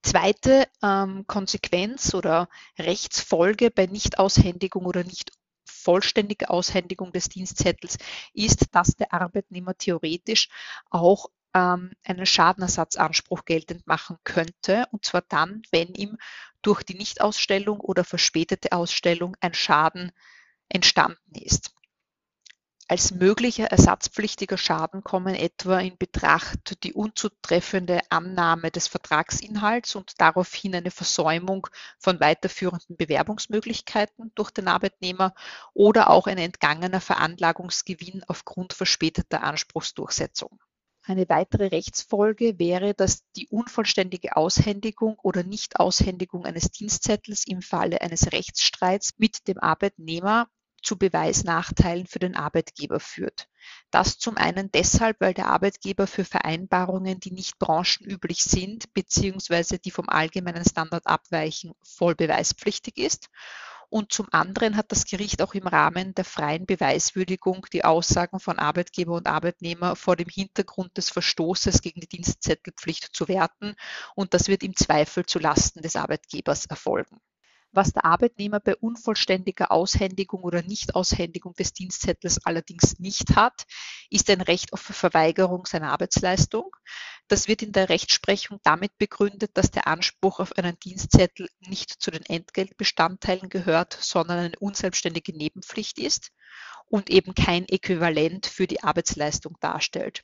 Zweite 0.01 0.67
ähm, 0.81 1.25
Konsequenz 1.27 2.15
oder 2.15 2.49
Rechtsfolge 2.79 3.69
bei 3.69 3.85
Nichtaushändigung 3.85 4.85
oder 4.85 5.03
nicht 5.03 5.31
vollständige 5.65 6.49
Aushändigung 6.49 7.11
des 7.11 7.29
Dienstzettels 7.29 7.97
ist, 8.33 8.73
dass 8.73 8.95
der 8.95 9.13
Arbeitnehmer 9.13 9.75
theoretisch 9.77 10.49
auch 10.89 11.27
ähm, 11.55 11.93
einen 12.03 12.25
Schadenersatzanspruch 12.27 13.45
geltend 13.45 13.87
machen 13.87 14.17
könnte. 14.23 14.85
Und 14.91 15.05
zwar 15.05 15.21
dann, 15.21 15.63
wenn 15.71 15.93
ihm 15.95 16.17
durch 16.61 16.83
die 16.83 16.95
Nichtausstellung 16.95 17.79
oder 17.79 18.03
verspätete 18.03 18.73
Ausstellung 18.73 19.35
ein 19.39 19.53
Schaden 19.53 20.11
entstanden 20.69 21.33
ist. 21.33 21.71
Als 22.87 23.11
möglicher 23.11 23.65
ersatzpflichtiger 23.65 24.59
Schaden 24.59 25.03
kommen 25.03 25.33
etwa 25.33 25.79
in 25.79 25.97
Betracht 25.97 26.83
die 26.83 26.93
unzutreffende 26.93 28.01
Annahme 28.09 28.69
des 28.69 28.87
Vertragsinhalts 28.87 29.95
und 29.95 30.21
daraufhin 30.21 30.75
eine 30.75 30.91
Versäumung 30.91 31.65
von 31.97 32.19
weiterführenden 32.19 32.95
Bewerbungsmöglichkeiten 32.95 34.31
durch 34.35 34.51
den 34.51 34.67
Arbeitnehmer 34.67 35.33
oder 35.73 36.11
auch 36.11 36.27
ein 36.27 36.37
entgangener 36.37 37.01
Veranlagungsgewinn 37.01 38.23
aufgrund 38.27 38.73
verspäteter 38.73 39.41
Anspruchsdurchsetzung. 39.41 40.59
Eine 41.07 41.29
weitere 41.29 41.67
Rechtsfolge 41.67 42.57
wäre, 42.57 42.95
dass 42.95 43.29
die 43.35 43.47
unvollständige 43.49 44.35
Aushändigung 44.35 45.19
oder 45.21 45.43
Nichtaushändigung 45.43 46.45
eines 46.45 46.71
Dienstzettels 46.71 47.45
im 47.45 47.61
Falle 47.61 48.01
eines 48.01 48.31
Rechtsstreits 48.31 49.13
mit 49.17 49.47
dem 49.47 49.59
Arbeitnehmer 49.59 50.47
zu 50.81 50.97
Beweisnachteilen 50.97 52.07
für 52.07 52.17
den 52.17 52.35
Arbeitgeber 52.35 52.99
führt. 52.99 53.47
Das 53.91 54.17
zum 54.17 54.37
einen 54.37 54.71
deshalb, 54.71 55.21
weil 55.21 55.35
der 55.35 55.47
Arbeitgeber 55.47 56.07
für 56.07 56.25
Vereinbarungen, 56.25 57.19
die 57.19 57.31
nicht 57.31 57.59
branchenüblich 57.59 58.43
sind 58.43 58.91
bzw. 58.93 59.77
die 59.77 59.91
vom 59.91 60.09
allgemeinen 60.09 60.65
Standard 60.65 61.05
abweichen, 61.05 61.73
voll 61.83 62.15
beweispflichtig 62.15 62.97
ist. 62.97 63.29
Und 63.95 64.11
zum 64.11 64.27
anderen 64.31 64.75
hat 64.75 64.91
das 64.91 65.05
Gericht 65.05 65.41
auch 65.41 65.53
im 65.53 65.67
Rahmen 65.67 66.13
der 66.15 66.25
freien 66.25 66.65
Beweiswürdigung 66.65 67.65
die 67.71 67.85
Aussagen 67.85 68.41
von 68.41 68.59
Arbeitgeber 68.59 69.13
und 69.13 69.25
Arbeitnehmer 69.25 69.95
vor 69.95 70.17
dem 70.17 70.27
Hintergrund 70.27 70.97
des 70.97 71.09
Verstoßes 71.09 71.81
gegen 71.81 72.01
die 72.01 72.09
Dienstzettelpflicht 72.09 73.15
zu 73.15 73.29
werten. 73.29 73.73
Und 74.13 74.33
das 74.33 74.49
wird 74.49 74.63
im 74.63 74.75
Zweifel 74.75 75.25
zu 75.25 75.39
Lasten 75.39 75.81
des 75.81 75.95
Arbeitgebers 75.95 76.65
erfolgen. 76.65 77.21
Was 77.71 77.93
der 77.93 78.03
Arbeitnehmer 78.03 78.59
bei 78.59 78.75
unvollständiger 78.75 79.71
Aushändigung 79.71 80.43
oder 80.43 80.61
Nichtaushändigung 80.61 81.53
des 81.53 81.71
Dienstzettels 81.71 82.45
allerdings 82.45 82.99
nicht 82.99 83.37
hat, 83.37 83.65
ist 84.09 84.29
ein 84.29 84.41
Recht 84.41 84.73
auf 84.73 84.81
Verweigerung 84.81 85.65
seiner 85.65 85.91
Arbeitsleistung. 85.91 86.69
Das 87.27 87.47
wird 87.47 87.63
in 87.63 87.71
der 87.71 87.89
Rechtsprechung 87.89 88.59
damit 88.63 88.97
begründet, 88.99 89.51
dass 89.55 89.71
der 89.71 89.87
Anspruch 89.87 90.39
auf 90.39 90.55
einen 90.57 90.79
Dienstzettel 90.79 91.49
nicht 91.59 91.89
zu 91.89 92.11
den 92.11 92.23
Entgeltbestandteilen 92.23 93.49
gehört, 93.49 93.97
sondern 93.99 94.37
eine 94.37 94.59
unselbstständige 94.59 95.35
Nebenpflicht 95.35 95.97
ist 95.97 96.31
und 96.87 97.09
eben 97.09 97.33
kein 97.33 97.67
Äquivalent 97.67 98.45
für 98.45 98.67
die 98.67 98.83
Arbeitsleistung 98.83 99.57
darstellt. 99.59 100.23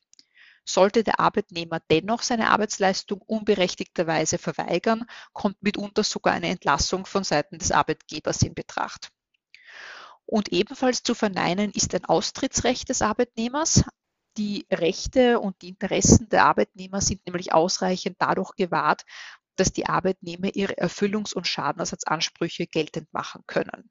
Sollte 0.63 1.03
der 1.03 1.19
Arbeitnehmer 1.19 1.79
dennoch 1.89 2.21
seine 2.21 2.51
Arbeitsleistung 2.51 3.19
unberechtigterweise 3.21 4.37
verweigern, 4.37 5.05
kommt 5.33 5.61
mitunter 5.63 6.03
sogar 6.03 6.33
eine 6.33 6.49
Entlassung 6.49 7.07
von 7.07 7.23
Seiten 7.23 7.57
des 7.57 7.71
Arbeitgebers 7.71 8.43
in 8.43 8.53
Betracht. 8.53 9.09
Und 10.27 10.49
ebenfalls 10.49 11.01
zu 11.01 11.15
verneinen 11.15 11.71
ist 11.71 11.95
ein 11.95 12.05
Austrittsrecht 12.05 12.89
des 12.89 13.01
Arbeitnehmers. 13.01 13.83
Die 14.37 14.65
Rechte 14.71 15.39
und 15.39 15.61
die 15.61 15.69
Interessen 15.69 16.29
der 16.29 16.45
Arbeitnehmer 16.45 17.01
sind 17.01 17.25
nämlich 17.25 17.53
ausreichend 17.53 18.15
dadurch 18.19 18.53
gewahrt, 18.55 19.03
dass 19.57 19.73
die 19.73 19.87
Arbeitnehmer 19.87 20.55
ihre 20.55 20.77
Erfüllungs- 20.77 21.33
und 21.33 21.47
Schadenersatzansprüche 21.47 22.67
geltend 22.67 23.11
machen 23.11 23.43
können. 23.45 23.89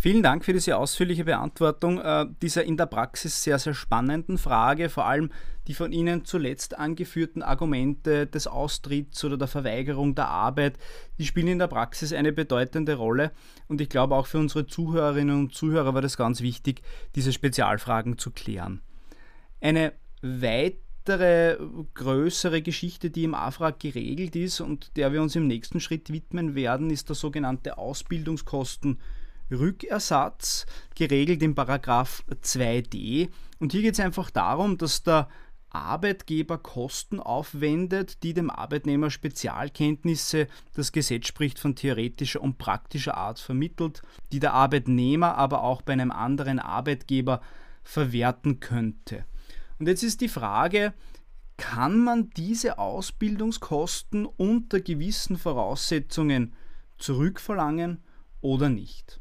Vielen 0.00 0.22
Dank 0.22 0.46
für 0.46 0.54
diese 0.54 0.78
ausführliche 0.78 1.24
Beantwortung 1.24 2.00
äh, 2.00 2.24
dieser 2.40 2.64
in 2.64 2.78
der 2.78 2.86
Praxis 2.86 3.42
sehr, 3.42 3.58
sehr 3.58 3.74
spannenden 3.74 4.38
Frage, 4.38 4.88
vor 4.88 5.04
allem 5.04 5.30
die 5.66 5.74
von 5.74 5.92
Ihnen 5.92 6.24
zuletzt 6.24 6.78
angeführten 6.78 7.42
Argumente 7.42 8.26
des 8.26 8.46
Austritts 8.46 9.22
oder 9.24 9.36
der 9.36 9.46
Verweigerung 9.46 10.14
der 10.14 10.28
Arbeit, 10.28 10.78
die 11.18 11.26
spielen 11.26 11.48
in 11.48 11.58
der 11.58 11.66
Praxis 11.66 12.14
eine 12.14 12.32
bedeutende 12.32 12.94
Rolle 12.94 13.32
und 13.68 13.82
ich 13.82 13.90
glaube 13.90 14.14
auch 14.14 14.26
für 14.26 14.38
unsere 14.38 14.66
Zuhörerinnen 14.66 15.38
und 15.38 15.54
Zuhörer 15.54 15.92
war 15.92 16.00
das 16.00 16.16
ganz 16.16 16.40
wichtig, 16.40 16.80
diese 17.14 17.34
Spezialfragen 17.34 18.16
zu 18.16 18.30
klären. 18.30 18.80
Eine 19.60 19.92
weitere 20.22 21.58
größere 21.94 22.62
Geschichte, 22.62 23.10
die 23.10 23.24
im 23.24 23.34
AFRAG 23.34 23.78
geregelt 23.78 24.36
ist 24.36 24.60
und 24.60 24.96
der 24.96 25.12
wir 25.12 25.22
uns 25.22 25.36
im 25.36 25.46
nächsten 25.46 25.80
Schritt 25.80 26.12
widmen 26.12 26.54
werden, 26.54 26.90
ist 26.90 27.08
der 27.08 27.16
sogenannte 27.16 27.78
Ausbildungskosten- 27.78 28.98
Rückersatz, 29.50 30.66
geregelt 30.94 31.42
im 31.42 31.54
Paragraph 31.54 32.24
2d. 32.42 33.28
Und 33.58 33.72
hier 33.72 33.82
geht 33.82 33.94
es 33.94 34.00
einfach 34.00 34.30
darum, 34.30 34.78
dass 34.78 35.02
der 35.02 35.28
Arbeitgeber 35.70 36.58
Kosten 36.58 37.20
aufwendet, 37.20 38.22
die 38.22 38.34
dem 38.34 38.50
Arbeitnehmer 38.50 39.10
Spezialkenntnisse, 39.10 40.48
das 40.74 40.92
Gesetz 40.92 41.28
spricht 41.28 41.58
von 41.58 41.76
theoretischer 41.76 42.40
und 42.40 42.58
praktischer 42.58 43.16
Art 43.16 43.38
vermittelt, 43.38 44.02
die 44.32 44.40
der 44.40 44.52
Arbeitnehmer 44.52 45.36
aber 45.36 45.62
auch 45.62 45.82
bei 45.82 45.92
einem 45.92 46.10
anderen 46.10 46.58
Arbeitgeber 46.58 47.40
verwerten 47.84 48.60
könnte. 48.60 49.24
Und 49.80 49.86
jetzt 49.86 50.02
ist 50.02 50.20
die 50.20 50.28
Frage, 50.28 50.92
kann 51.56 51.98
man 51.98 52.30
diese 52.30 52.78
Ausbildungskosten 52.78 54.26
unter 54.26 54.80
gewissen 54.80 55.38
Voraussetzungen 55.38 56.54
zurückverlangen 56.98 58.04
oder 58.42 58.68
nicht? 58.68 59.20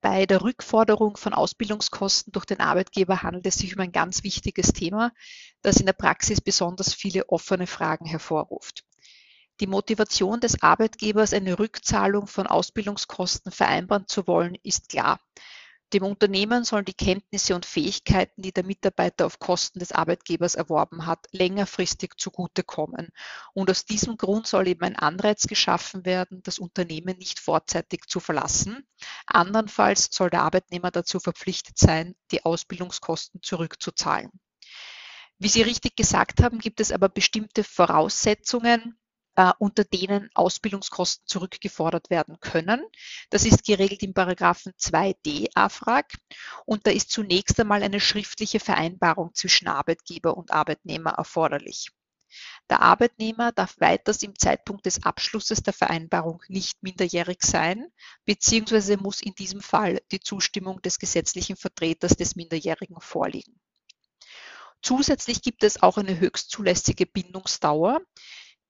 Bei 0.00 0.26
der 0.26 0.42
Rückforderung 0.42 1.16
von 1.16 1.32
Ausbildungskosten 1.32 2.32
durch 2.32 2.44
den 2.44 2.58
Arbeitgeber 2.58 3.22
handelt 3.22 3.46
es 3.46 3.54
sich 3.54 3.76
um 3.76 3.80
ein 3.80 3.92
ganz 3.92 4.24
wichtiges 4.24 4.72
Thema, 4.72 5.12
das 5.62 5.76
in 5.76 5.86
der 5.86 5.92
Praxis 5.92 6.40
besonders 6.40 6.92
viele 6.92 7.28
offene 7.28 7.68
Fragen 7.68 8.04
hervorruft. 8.04 8.84
Die 9.60 9.68
Motivation 9.68 10.40
des 10.40 10.60
Arbeitgebers, 10.60 11.32
eine 11.32 11.56
Rückzahlung 11.56 12.26
von 12.26 12.48
Ausbildungskosten 12.48 13.52
vereinbaren 13.52 14.08
zu 14.08 14.26
wollen, 14.26 14.56
ist 14.64 14.88
klar. 14.88 15.20
Dem 15.92 16.04
Unternehmen 16.04 16.64
sollen 16.64 16.86
die 16.86 16.94
Kenntnisse 16.94 17.54
und 17.54 17.66
Fähigkeiten, 17.66 18.40
die 18.40 18.52
der 18.52 18.64
Mitarbeiter 18.64 19.26
auf 19.26 19.38
Kosten 19.38 19.78
des 19.78 19.92
Arbeitgebers 19.92 20.54
erworben 20.54 21.04
hat, 21.04 21.26
längerfristig 21.32 22.14
zugutekommen. 22.16 23.10
Und 23.52 23.70
aus 23.70 23.84
diesem 23.84 24.16
Grund 24.16 24.46
soll 24.46 24.68
eben 24.68 24.82
ein 24.84 24.96
Anreiz 24.96 25.46
geschaffen 25.46 26.06
werden, 26.06 26.42
das 26.42 26.58
Unternehmen 26.58 27.18
nicht 27.18 27.40
vorzeitig 27.40 28.06
zu 28.06 28.20
verlassen. 28.20 28.86
Andernfalls 29.26 30.08
soll 30.10 30.30
der 30.30 30.42
Arbeitnehmer 30.42 30.90
dazu 30.90 31.20
verpflichtet 31.20 31.76
sein, 31.76 32.14
die 32.30 32.44
Ausbildungskosten 32.44 33.42
zurückzuzahlen. 33.42 34.30
Wie 35.38 35.48
Sie 35.48 35.62
richtig 35.62 35.96
gesagt 35.96 36.42
haben, 36.42 36.58
gibt 36.58 36.80
es 36.80 36.92
aber 36.92 37.08
bestimmte 37.08 37.64
Voraussetzungen, 37.64 38.96
äh, 39.36 39.52
unter 39.58 39.84
denen 39.84 40.30
Ausbildungskosten 40.34 41.26
zurückgefordert 41.26 42.10
werden 42.10 42.38
können. 42.40 42.84
Das 43.30 43.44
ist 43.44 43.64
geregelt 43.64 44.02
im 44.02 44.14
Paragraphen 44.14 44.72
2d 44.78 45.48
AFRAG 45.54 46.12
und 46.66 46.86
da 46.86 46.90
ist 46.90 47.10
zunächst 47.10 47.58
einmal 47.58 47.82
eine 47.82 48.00
schriftliche 48.00 48.60
Vereinbarung 48.60 49.34
zwischen 49.34 49.68
Arbeitgeber 49.68 50.36
und 50.36 50.50
Arbeitnehmer 50.52 51.12
erforderlich. 51.12 51.90
Der 52.70 52.80
Arbeitnehmer 52.80 53.52
darf 53.52 53.78
weiters 53.78 54.22
im 54.22 54.38
Zeitpunkt 54.38 54.86
des 54.86 55.02
Abschlusses 55.02 55.62
der 55.62 55.74
Vereinbarung 55.74 56.42
nicht 56.48 56.82
minderjährig 56.82 57.42
sein, 57.42 57.86
beziehungsweise 58.24 58.96
muss 58.96 59.20
in 59.20 59.34
diesem 59.34 59.60
Fall 59.60 60.00
die 60.10 60.20
Zustimmung 60.20 60.80
des 60.80 60.98
gesetzlichen 60.98 61.56
Vertreters 61.56 62.16
des 62.16 62.36
Minderjährigen 62.36 63.00
vorliegen. 63.00 63.60
Zusätzlich 64.82 65.42
gibt 65.42 65.62
es 65.62 65.82
auch 65.82 65.96
eine 65.96 66.18
höchstzulässige 66.18 67.06
Bindungsdauer, 67.06 68.00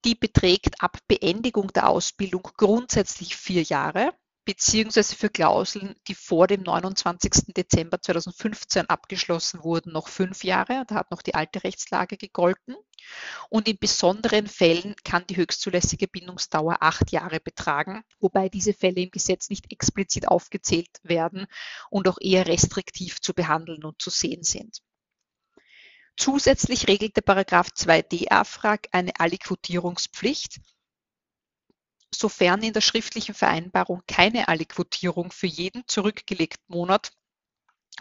die 0.04 0.14
beträgt 0.14 0.82
ab 0.82 0.99
Beendigung 1.09 1.73
der 1.73 1.88
Ausbildung 1.88 2.42
grundsätzlich 2.56 3.37
vier 3.37 3.62
Jahre, 3.62 4.12
beziehungsweise 4.44 5.14
für 5.14 5.30
Klauseln, 5.30 5.94
die 6.09 6.14
vor 6.14 6.47
dem 6.47 6.62
29. 6.62 7.54
Dezember 7.54 8.00
2015 8.00 8.87
abgeschlossen 8.88 9.62
wurden, 9.62 9.92
noch 9.92 10.09
fünf 10.09 10.42
Jahre. 10.42 10.85
Da 10.88 10.97
hat 10.97 11.11
noch 11.11 11.23
die 11.23 11.35
alte 11.35 11.62
Rechtslage 11.62 12.16
gegolten. 12.16 12.75
Und 13.49 13.68
in 13.68 13.78
besonderen 13.78 14.47
Fällen 14.47 14.94
kann 15.04 15.26
die 15.28 15.37
höchstzulässige 15.37 16.09
Bindungsdauer 16.09 16.78
acht 16.80 17.12
Jahre 17.12 17.40
betragen, 17.40 18.02
wobei 18.18 18.49
diese 18.49 18.75
Fälle 18.75 19.02
im 19.02 19.11
Gesetz 19.11 19.49
nicht 19.50 19.71
explizit 19.71 20.28
aufgezählt 20.28 20.99
werden 21.02 21.47
und 21.90 22.09
auch 22.09 22.18
eher 22.21 22.47
restriktiv 22.47 23.21
zu 23.21 23.35
behandeln 23.35 23.85
und 23.85 24.00
zu 24.00 24.11
sehen 24.11 24.42
sind. 24.42 24.82
Zusätzlich 26.16 26.88
regelt 26.88 27.16
der 27.16 27.23
Paragraph 27.23 27.69
2d 27.69 28.31
AFRAG 28.31 28.88
eine 28.92 29.12
Aliquotierungspflicht, 29.19 30.61
sofern 32.14 32.62
in 32.62 32.73
der 32.73 32.81
schriftlichen 32.81 33.35
Vereinbarung 33.35 34.02
keine 34.07 34.49
Aliquotierung 34.49 35.33
für 35.33 35.47
jeden 35.47 35.83
zurückgelegten 35.87 36.64
Monat 36.69 37.12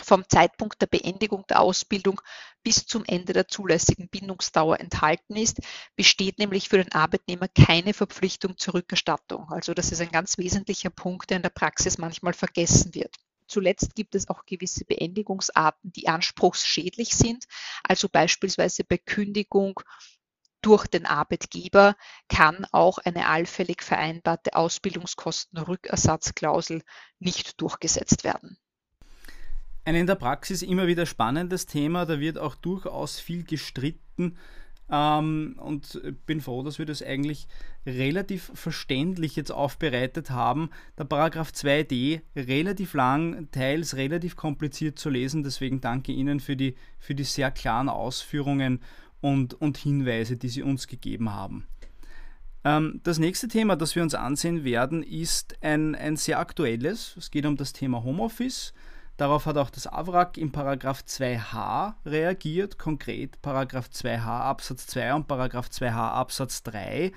vom 0.02 0.28
Zeitpunkt 0.28 0.82
der 0.82 0.88
Beendigung 0.88 1.46
der 1.48 1.60
Ausbildung 1.60 2.22
bis 2.64 2.86
zum 2.86 3.04
Ende 3.06 3.34
der 3.34 3.48
zulässigen 3.48 4.10
Bindungsdauer 4.10 4.80
enthalten 4.80 5.36
ist, 5.36 5.60
besteht 5.96 6.40
nämlich 6.40 6.70
für 6.70 6.78
den 6.78 6.92
Arbeitnehmer 6.92 7.48
keine 7.48 7.94
Verpflichtung 7.94 8.58
zur 8.58 8.76
Rückerstattung. 8.76 9.50
Also 9.50 9.74
das 9.74 9.92
ist 9.92 10.02
ein 10.02 10.12
ganz 10.12 10.38
wesentlicher 10.38 10.90
Punkt, 10.90 11.30
der 11.30 11.38
in 11.38 11.44
der 11.44 11.50
Praxis 11.50 11.98
manchmal 11.98 12.34
vergessen 12.34 12.94
wird. 12.94 13.16
Zuletzt 13.52 13.94
gibt 13.96 14.16
es 14.16 14.30
auch 14.30 14.46
gewisse 14.46 14.86
Beendigungsarten, 14.86 15.92
die 15.92 16.08
anspruchsschädlich 16.08 17.14
sind. 17.14 17.44
Also 17.84 18.08
beispielsweise 18.08 18.86
bei 18.86 18.98
Kündigung 18.98 19.82
durch 20.62 20.88
den 20.88 21.06
Arbeitgeber 21.06 21.98
kann 22.30 22.66
auch 22.72 23.00
eine 23.00 23.28
allfällig 23.28 23.84
vereinbarte 23.84 24.56
Ausbildungskostenrückersatzklausel 24.56 26.82
nicht 27.20 27.60
durchgesetzt 27.60 28.24
werden. 28.24 28.58
Ein 29.84 29.96
in 29.96 30.08
der 30.08 30.16
Praxis 30.16 30.62
immer 30.62 30.88
wieder 30.88 31.06
spannendes 31.06 31.66
Thema, 31.66 32.06
da 32.06 32.22
wird 32.22 32.38
auch 32.38 32.56
durchaus 32.56 33.20
viel 33.20 33.44
gestritten 33.44 34.38
ähm, 34.92 35.56
und 35.58 36.02
bin 36.26 36.42
froh, 36.42 36.64
dass 36.64 36.78
wir 36.78 36.86
das 36.86 37.02
eigentlich 37.02 37.48
relativ 37.86 38.52
verständlich 38.54 39.36
jetzt 39.36 39.52
aufbereitet 39.52 40.30
haben. 40.30 40.70
Der 40.98 41.06
Paragraph 41.06 41.52
2d 41.52 42.22
relativ 42.36 42.94
lang, 42.94 43.50
teils 43.52 43.96
relativ 43.96 44.36
kompliziert 44.36 45.00
zu 45.00 45.10
lesen, 45.10 45.44
deswegen 45.44 45.82
danke 45.82 46.12
Ihnen 46.12 46.40
für 46.40 46.56
die, 46.56 46.76
für 47.00 47.16
die 47.16 47.24
sehr 47.24 47.52
klaren 47.52 47.90
Ausführungen 47.90 48.82
und, 49.22 49.54
und 49.56 49.78
Hinweise, 49.78 50.36
die 50.36 50.50
Sie 50.50 50.62
uns 50.62 50.88
gegeben 50.88 51.32
haben. 51.32 51.66
Ähm, 52.64 53.00
das 53.04 53.18
nächste 53.18 53.48
Thema, 53.48 53.76
das 53.76 53.96
wir 53.96 54.04
uns 54.04 54.14
ansehen 54.14 54.64
werden, 54.64 55.04
ist 55.04 55.56
ein, 55.62 55.96
ein 55.96 56.18
sehr 56.18 56.40
aktuelles. 56.40 57.16
Es 57.18 57.32
geht 57.32 57.46
um 57.46 57.58
das 57.58 57.74
Thema 57.74 58.04
Homeoffice. 58.04 58.74
Darauf 59.18 59.46
hat 59.46 59.58
auch 59.58 59.70
das 59.70 59.88
AWRAG 59.88 60.38
im 60.38 60.52
Paragraph 60.52 61.04
2h 61.08 61.94
reagiert, 62.06 62.80
konkret 62.80 63.42
Paragraph 63.42 63.90
2h 63.94 64.26
Absatz 64.26 64.88
2 64.88 65.14
und 65.14 65.28
Paragraph 65.28 65.68
2h 65.68 65.94
Absatz 65.94 66.64
3. 66.64 67.12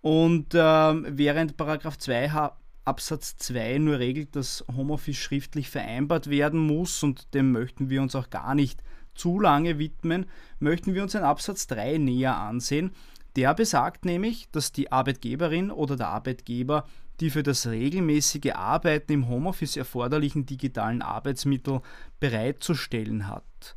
Und 0.00 0.54
äh, 0.54 0.58
während 0.58 1.56
Paragraph 1.56 1.96
2h 1.96 2.52
Absatz 2.84 3.36
2 3.38 3.78
nur 3.78 3.98
regelt, 3.98 4.36
dass 4.36 4.64
Homeoffice 4.74 5.16
schriftlich 5.16 5.68
vereinbart 5.68 6.30
werden 6.30 6.60
muss 6.60 7.02
und 7.02 7.34
dem 7.34 7.50
möchten 7.52 7.90
wir 7.90 8.00
uns 8.00 8.14
auch 8.14 8.30
gar 8.30 8.54
nicht 8.54 8.82
zu 9.14 9.40
lange 9.40 9.78
widmen, 9.78 10.26
möchten 10.60 10.94
wir 10.94 11.02
uns 11.02 11.12
den 11.12 11.22
Absatz 11.22 11.66
3 11.66 11.98
näher 11.98 12.36
ansehen. 12.36 12.92
Der 13.34 13.52
besagt 13.54 14.04
nämlich, 14.04 14.48
dass 14.52 14.72
die 14.72 14.92
Arbeitgeberin 14.92 15.70
oder 15.70 15.96
der 15.96 16.08
Arbeitgeber 16.08 16.86
die 17.20 17.30
für 17.30 17.42
das 17.42 17.66
regelmäßige 17.66 18.52
Arbeiten 18.54 19.12
im 19.12 19.28
Homeoffice 19.28 19.76
erforderlichen 19.76 20.46
digitalen 20.46 21.02
Arbeitsmittel 21.02 21.80
bereitzustellen 22.20 23.28
hat. 23.28 23.76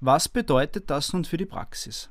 Was 0.00 0.28
bedeutet 0.28 0.90
das 0.90 1.12
nun 1.12 1.24
für 1.24 1.36
die 1.36 1.46
Praxis? 1.46 2.10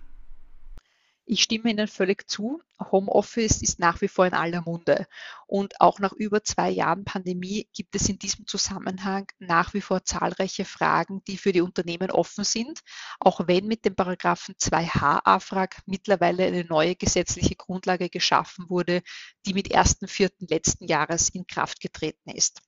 Ich 1.29 1.43
stimme 1.43 1.69
Ihnen 1.69 1.89
völlig 1.89 2.29
zu. 2.29 2.62
Homeoffice 2.79 3.62
ist 3.62 3.79
nach 3.79 4.00
wie 4.00 4.07
vor 4.07 4.25
in 4.25 4.34
aller 4.34 4.62
Munde. 4.62 5.07
Und 5.46 5.81
auch 5.81 6.00
nach 6.00 6.13
über 6.13 6.41
zwei 6.41 6.69
Jahren 6.69 7.03
Pandemie 7.03 7.67
gibt 7.74 7.96
es 7.96 8.07
in 8.07 8.17
diesem 8.17 8.48
Zusammenhang 8.48 9.27
nach 9.38 9.74
wie 9.74 9.81
vor 9.81 10.05
zahlreiche 10.05 10.63
Fragen, 10.63 11.22
die 11.27 11.38
für 11.38 11.51
die 11.51 11.60
Unternehmen 11.60 12.12
offen 12.12 12.46
sind, 12.46 12.79
auch 13.19 13.46
wenn 13.46 13.67
mit 13.67 13.84
dem 13.84 13.93
Paragraphen 13.93 14.55
2h 14.55 15.19
AFRAG 15.25 15.81
mittlerweile 15.86 16.46
eine 16.46 16.63
neue 16.63 16.96
gesetzliche 16.96 17.57
Grundlage 17.57 18.10
geschaffen 18.10 18.69
wurde, 18.69 19.01
die 19.46 19.53
mit 19.53 19.75
1.4. 19.75 20.50
letzten 20.50 20.86
Jahres 20.86 21.27
in 21.27 21.46
Kraft 21.46 21.81
getreten 21.81 22.29
ist. 22.29 22.62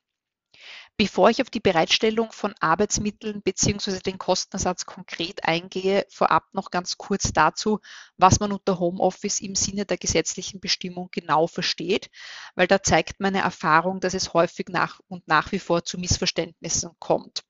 Bevor 1.00 1.30
ich 1.30 1.42
auf 1.42 1.50
die 1.50 1.62
Bereitstellung 1.62 2.34
von 2.34 2.54
Arbeitsmitteln 2.60 3.42
bzw. 3.42 4.00
den 4.02 4.18
Kostenersatz 4.18 4.86
konkret 4.86 5.46
eingehe, 5.46 6.06
vorab 6.10 6.54
noch 6.54 6.72
ganz 6.72 6.98
kurz 6.98 7.32
dazu, 7.32 7.80
was 8.18 8.42
man 8.42 8.52
unter 8.52 8.80
Homeoffice 8.80 9.40
im 9.40 9.56
Sinne 9.56 9.86
der 9.86 9.96
gesetzlichen 9.96 10.60
Bestimmung 10.60 11.08
genau 11.10 11.48
versteht, 11.48 12.10
weil 12.56 12.68
da 12.68 12.84
zeigt 12.84 13.22
meine 13.22 13.40
Erfahrung, 13.40 14.02
dass 14.02 14.14
es 14.14 14.34
häufig 14.34 14.68
nach 14.68 15.00
und 15.08 15.26
nach 15.26 15.54
wie 15.54 15.60
vor 15.60 15.86
zu 15.86 15.98
Missverständnissen 15.98 16.92
kommt. 17.00 17.46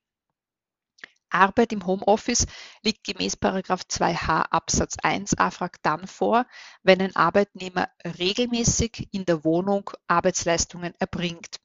Arbeit 1.31 1.73
im 1.73 1.87
Homeoffice 1.87 2.45
liegt 2.83 3.03
gemäß 3.03 3.37
2h 3.37 4.41
Absatz 4.51 4.97
1 5.01 5.39
AFRAG 5.39 5.77
dann 5.81 6.05
vor, 6.05 6.45
wenn 6.83 7.01
ein 7.01 7.15
Arbeitnehmer 7.15 7.89
regelmäßig 8.19 9.07
in 9.11 9.25
der 9.25 9.43
Wohnung 9.43 9.89
Arbeitsleistungen 10.05 10.93
erbringt. 10.99 11.59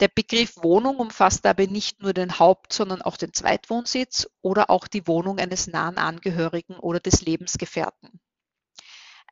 Der 0.00 0.08
Begriff 0.08 0.56
Wohnung 0.62 0.96
umfasst 0.98 1.44
dabei 1.44 1.66
nicht 1.66 2.02
nur 2.02 2.12
den 2.12 2.38
Haupt-, 2.38 2.72
sondern 2.72 3.02
auch 3.02 3.16
den 3.16 3.32
Zweitwohnsitz 3.32 4.28
oder 4.42 4.70
auch 4.70 4.86
die 4.86 5.06
Wohnung 5.08 5.40
eines 5.40 5.66
nahen 5.66 5.98
Angehörigen 5.98 6.76
oder 6.78 7.00
des 7.00 7.22
Lebensgefährten. 7.22 8.20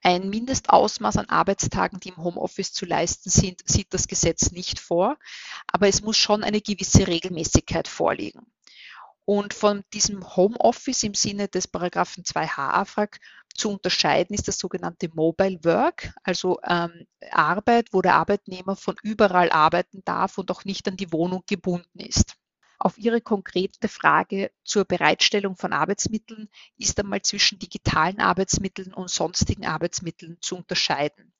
Ein 0.03 0.29
Mindestausmaß 0.29 1.17
an 1.19 1.29
Arbeitstagen, 1.29 2.01
die 2.01 2.11
im 2.11 2.17
Homeoffice 2.17 2.73
zu 2.73 2.85
leisten 2.85 3.31
sind, 3.31 3.63
sieht 3.65 3.95
das 3.95 4.09
Gesetz 4.09 4.51
nicht 4.51 4.79
vor, 4.79 5.19
aber 5.69 5.89
es 5.89 6.03
muss 6.03 6.17
schon 6.17 6.45
eine 6.45 6.61
gewisse 6.61 7.07
Regelmäßigkeit 7.07 7.89
vorliegen. 7.89 8.53
Und 9.25 9.55
von 9.55 9.85
diesem 9.93 10.37
Homeoffice 10.37 11.03
im 11.03 11.15
Sinne 11.15 11.49
des 11.49 11.67
Paragraphen 11.67 12.23
2h 12.23 12.59
AFRAG 12.59 13.19
zu 13.57 13.71
unterscheiden 13.71 14.35
ist 14.35 14.49
das 14.49 14.59
sogenannte 14.59 15.09
Mobile 15.13 15.59
Work, 15.65 16.13
also 16.23 16.59
ähm, 16.63 17.07
Arbeit, 17.31 17.89
wo 17.93 18.03
der 18.03 18.15
Arbeitnehmer 18.15 18.77
von 18.77 18.97
überall 19.03 19.51
arbeiten 19.51 20.03
darf 20.05 20.39
und 20.39 20.51
auch 20.51 20.65
nicht 20.65 20.87
an 20.89 20.97
die 20.97 21.13
Wohnung 21.13 21.43
gebunden 21.47 21.99
ist. 21.99 22.37
Auf 22.79 22.99
Ihre 22.99 23.21
konkrete 23.21 23.89
Frage 23.89 24.51
zur 24.65 24.85
Bereitstellung 24.85 25.57
von 25.57 25.73
Arbeitsmitteln 25.73 26.49
ist 26.77 27.01
einmal 27.01 27.23
zwischen 27.23 27.59
digitalen 27.59 28.21
Arbeitsmitteln 28.21 28.93
und 28.93 29.11
sonstigen 29.11 29.67
Arbeitsmitteln 29.67 30.37
zu 30.41 30.57
unterscheiden. 30.57 31.33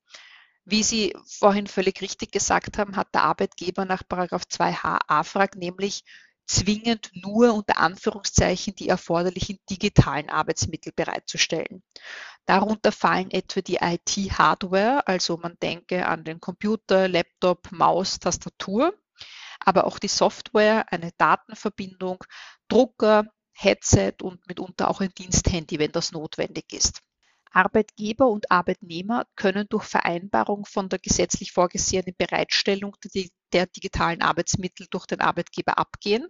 Wie 0.65 0.83
Sie 0.83 1.15
vorhin 1.25 1.69
völlig 1.69 2.01
richtig 2.01 2.33
gesagt 2.33 2.79
haben, 2.79 2.97
hat 2.97 3.15
der 3.15 3.23
Arbeitgeber 3.23 3.85
nach 3.85 4.03
2h 4.03 4.99
AFRAG 5.07 5.55
nämlich 5.55 6.03
zwingend 6.47 7.11
nur 7.15 7.53
unter 7.53 7.79
Anführungszeichen 7.79 8.75
die 8.75 8.89
erforderlichen 8.89 9.59
digitalen 9.69 10.31
Arbeitsmittel 10.31 10.93
bereitzustellen. 10.95 11.83
Darunter 12.47 12.93
fallen 12.93 13.31
etwa 13.33 13.61
die 13.61 13.79
IT-Hardware, 13.81 15.07
also 15.07 15.37
man 15.37 15.57
denke 15.61 16.07
an 16.07 16.25
den 16.25 16.41
Computer, 16.41 17.09
Laptop, 17.09 17.73
Maus, 17.73 18.19
Tastatur, 18.21 18.95
aber 19.59 19.87
auch 19.87 19.99
die 19.99 20.09
Software, 20.09 20.91
eine 20.93 21.11
Datenverbindung, 21.19 22.23
Drucker, 22.69 23.27
Headset 23.53 24.15
und 24.23 24.47
mitunter 24.47 24.89
auch 24.89 25.01
ein 25.01 25.13
Diensthandy, 25.17 25.79
wenn 25.79 25.93
das 25.93 26.13
notwendig 26.13 26.73
ist. 26.73 27.01
Arbeitgeber 27.51 28.29
und 28.29 28.51
Arbeitnehmer 28.51 29.27
können 29.35 29.67
durch 29.71 29.85
Vereinbarung 29.85 30.67
von 30.67 30.91
der 30.91 30.99
gesetzlich 30.99 31.53
vorgesehenen 31.53 32.15
Bereitstellung 32.19 32.95
der 33.03 33.11
digitalen 33.53 34.23
Arbeitsmittel 34.23 34.87
durch 34.91 35.07
den 35.07 35.21
Arbeitgeber 35.21 35.79
abgehen, 35.79 36.29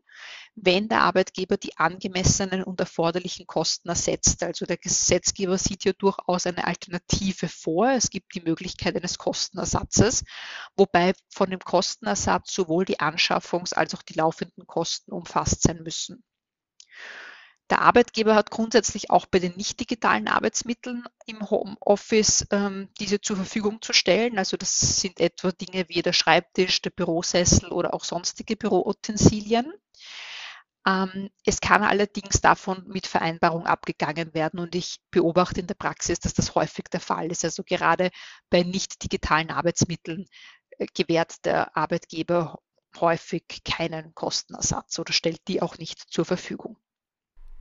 wenn 0.55 0.88
der 0.88 1.02
Arbeitgeber 1.02 1.57
die 1.57 1.76
angemessenen 1.76 2.62
und 2.62 2.81
erforderlichen 2.81 3.46
Kosten 3.46 3.88
ersetzt. 3.88 4.42
Also 4.42 4.66
der 4.66 4.76
Gesetzgeber 4.76 5.59
sieht 5.59 5.83
hier 5.83 5.94
durchaus 5.94 6.46
eine 6.46 6.66
Alternative 6.66 7.48
vor. 7.48 7.90
Es 7.90 8.11
gibt 8.11 8.35
die 8.35 8.42
Möglichkeit 8.42 8.96
eines 8.96 9.18
Kostenersatzes, 9.18 10.24
wobei 10.76 11.14
von 11.31 11.50
dem 11.50 11.61
Kostenersatz 11.61 12.52
sowohl 12.52 12.85
die 12.85 13.00
Anschaffungs- 13.00 13.74
als 13.74 13.94
auch 13.94 14.02
die 14.02 14.14
laufenden 14.14 14.66
Kosten 14.66 15.12
umfasst 15.12 15.62
sein 15.62 15.83
müssen. 15.83 16.22
Der 17.70 17.83
Arbeitgeber 17.83 18.37
hat 18.37 18.50
grundsätzlich 18.50 19.11
auch 19.11 19.26
bei 19.26 19.40
den 19.40 19.57
nicht 19.57 19.81
digitalen 19.81 20.29
Arbeitsmitteln 20.29 21.05
im 21.26 21.50
Homeoffice 21.50 22.46
ähm, 22.52 22.88
diese 23.00 23.20
zur 23.20 23.37
Verfügung 23.37 23.83
zu 23.83 23.92
stellen. 23.92 24.38
Also 24.38 24.57
das 24.57 25.00
sind 25.00 25.18
etwa 25.18 25.50
Dinge 25.50 25.88
wie 25.88 26.02
der 26.02 26.12
Schreibtisch, 26.12 26.81
der 26.83 26.90
Bürosessel 26.90 27.72
oder 27.72 27.92
auch 27.92 28.05
sonstige 28.05 28.57
Büroutensilien. 28.57 29.72
Ähm, 30.87 31.31
es 31.44 31.61
kann 31.61 31.83
allerdings 31.83 32.40
davon 32.40 32.85
mit 32.87 33.09
Vereinbarung 33.09 33.66
abgegangen 33.66 34.33
werden 34.35 34.61
und 34.61 34.76
ich 34.76 35.00
beobachte 35.11 35.61
in 35.61 35.66
der 35.66 35.74
Praxis, 35.74 36.20
dass 36.20 36.35
das 36.35 36.55
häufig 36.55 36.85
der 36.92 37.00
Fall 37.00 37.33
ist. 37.33 37.44
Also 37.44 37.64
gerade 37.64 38.11
bei 38.48 38.62
nicht 38.62 39.02
digitalen 39.02 39.50
Arbeitsmitteln 39.50 40.26
äh, 40.79 40.87
gewährt 40.94 41.44
der 41.44 41.76
Arbeitgeber 41.76 42.61
häufig 43.00 43.44
keinen 43.64 44.14
Kostenersatz 44.14 44.98
oder 45.00 45.12
stellt 45.12 45.40
die 45.48 45.61
auch 45.61 45.79
nicht 45.79 46.00
zur 46.09 46.24
Verfügung. 46.24 46.79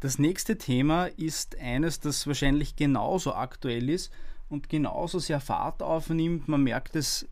Das 0.05 0.19
nächste 0.19 0.59
Thema 0.59 1.07
ist 1.07 1.57
eines, 1.59 1.99
das 1.99 2.27
wahrscheinlich 2.27 2.75
genauso 2.75 3.33
aktuell 3.33 3.89
ist 3.89 4.13
und 4.49 4.69
genauso 4.69 5.17
sehr 5.17 5.39
Fahrt 5.39 5.81
aufnimmt. 5.81 6.47
Man 6.47 6.61
merkt 6.61 6.95
es 6.95 7.27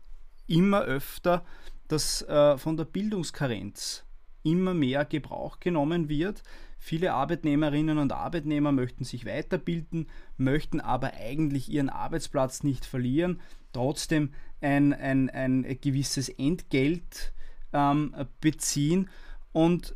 immer 0.48 0.80
öfter, 0.80 1.44
dass 1.86 2.22
äh, 2.22 2.58
von 2.58 2.76
der 2.76 2.86
Bildungskarenz 2.86 4.04
immer 4.42 4.74
mehr 4.74 5.04
Gebrauch 5.04 5.60
genommen 5.60 6.08
wird. 6.08 6.42
Viele 6.80 7.12
Arbeitnehmerinnen 7.12 7.98
und 7.98 8.10
Arbeitnehmer 8.10 8.72
möchten 8.72 9.04
sich 9.04 9.24
weiterbilden, 9.24 10.08
möchten 10.36 10.80
aber 10.80 11.12
eigentlich 11.14 11.68
ihren 11.68 11.90
Arbeitsplatz 11.90 12.64
nicht 12.64 12.86
verlieren, 12.86 13.40
trotzdem 13.72 14.34
ein, 14.60 14.92
ein, 14.92 15.30
ein 15.30 15.78
gewisses 15.80 16.28
Entgelt 16.28 17.34
ähm, 17.72 18.12
beziehen. 18.40 19.08
Und 19.52 19.94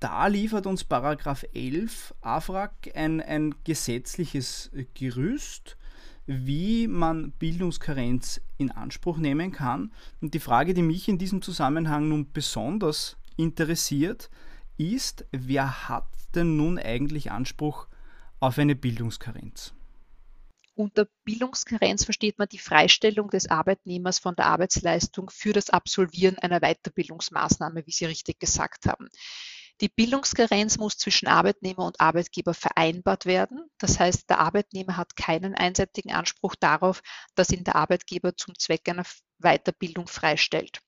da 0.00 0.26
liefert 0.26 0.66
uns 0.66 0.82
Paragraph 0.82 1.44
11 1.52 2.14
AFRAG 2.22 2.72
ein, 2.94 3.20
ein 3.20 3.54
gesetzliches 3.64 4.70
Gerüst, 4.94 5.76
wie 6.26 6.86
man 6.86 7.32
Bildungskarenz 7.32 8.40
in 8.56 8.70
Anspruch 8.70 9.18
nehmen 9.18 9.52
kann. 9.52 9.92
Und 10.20 10.32
die 10.32 10.40
Frage, 10.40 10.74
die 10.74 10.82
mich 10.82 11.08
in 11.08 11.18
diesem 11.18 11.42
Zusammenhang 11.42 12.08
nun 12.08 12.32
besonders 12.32 13.18
interessiert, 13.36 14.30
ist, 14.78 15.26
wer 15.32 15.88
hat 15.88 16.06
denn 16.34 16.56
nun 16.56 16.78
eigentlich 16.78 17.30
Anspruch 17.30 17.86
auf 18.38 18.58
eine 18.58 18.74
Bildungskarenz? 18.74 19.74
Unter 20.74 21.08
Bildungskarenz 21.24 22.04
versteht 22.04 22.38
man 22.38 22.48
die 22.48 22.58
Freistellung 22.58 23.28
des 23.28 23.50
Arbeitnehmers 23.50 24.18
von 24.18 24.34
der 24.34 24.46
Arbeitsleistung 24.46 25.28
für 25.28 25.52
das 25.52 25.68
Absolvieren 25.68 26.38
einer 26.38 26.60
Weiterbildungsmaßnahme, 26.60 27.86
wie 27.86 27.92
Sie 27.92 28.06
richtig 28.06 28.38
gesagt 28.38 28.86
haben. 28.86 29.10
Die 29.80 29.88
Bildungskarenz 29.88 30.76
muss 30.76 30.98
zwischen 30.98 31.26
Arbeitnehmer 31.26 31.86
und 31.86 32.00
Arbeitgeber 32.00 32.52
vereinbart 32.52 33.24
werden. 33.24 33.70
Das 33.78 33.98
heißt, 33.98 34.28
der 34.28 34.38
Arbeitnehmer 34.38 34.98
hat 34.98 35.16
keinen 35.16 35.54
einseitigen 35.54 36.12
Anspruch 36.12 36.54
darauf, 36.54 37.02
dass 37.34 37.50
ihn 37.50 37.64
der 37.64 37.76
Arbeitgeber 37.76 38.36
zum 38.36 38.58
Zweck 38.58 38.88
einer 38.88 39.04
Weiterbildung 39.38 40.06
freistellt. 40.06 40.82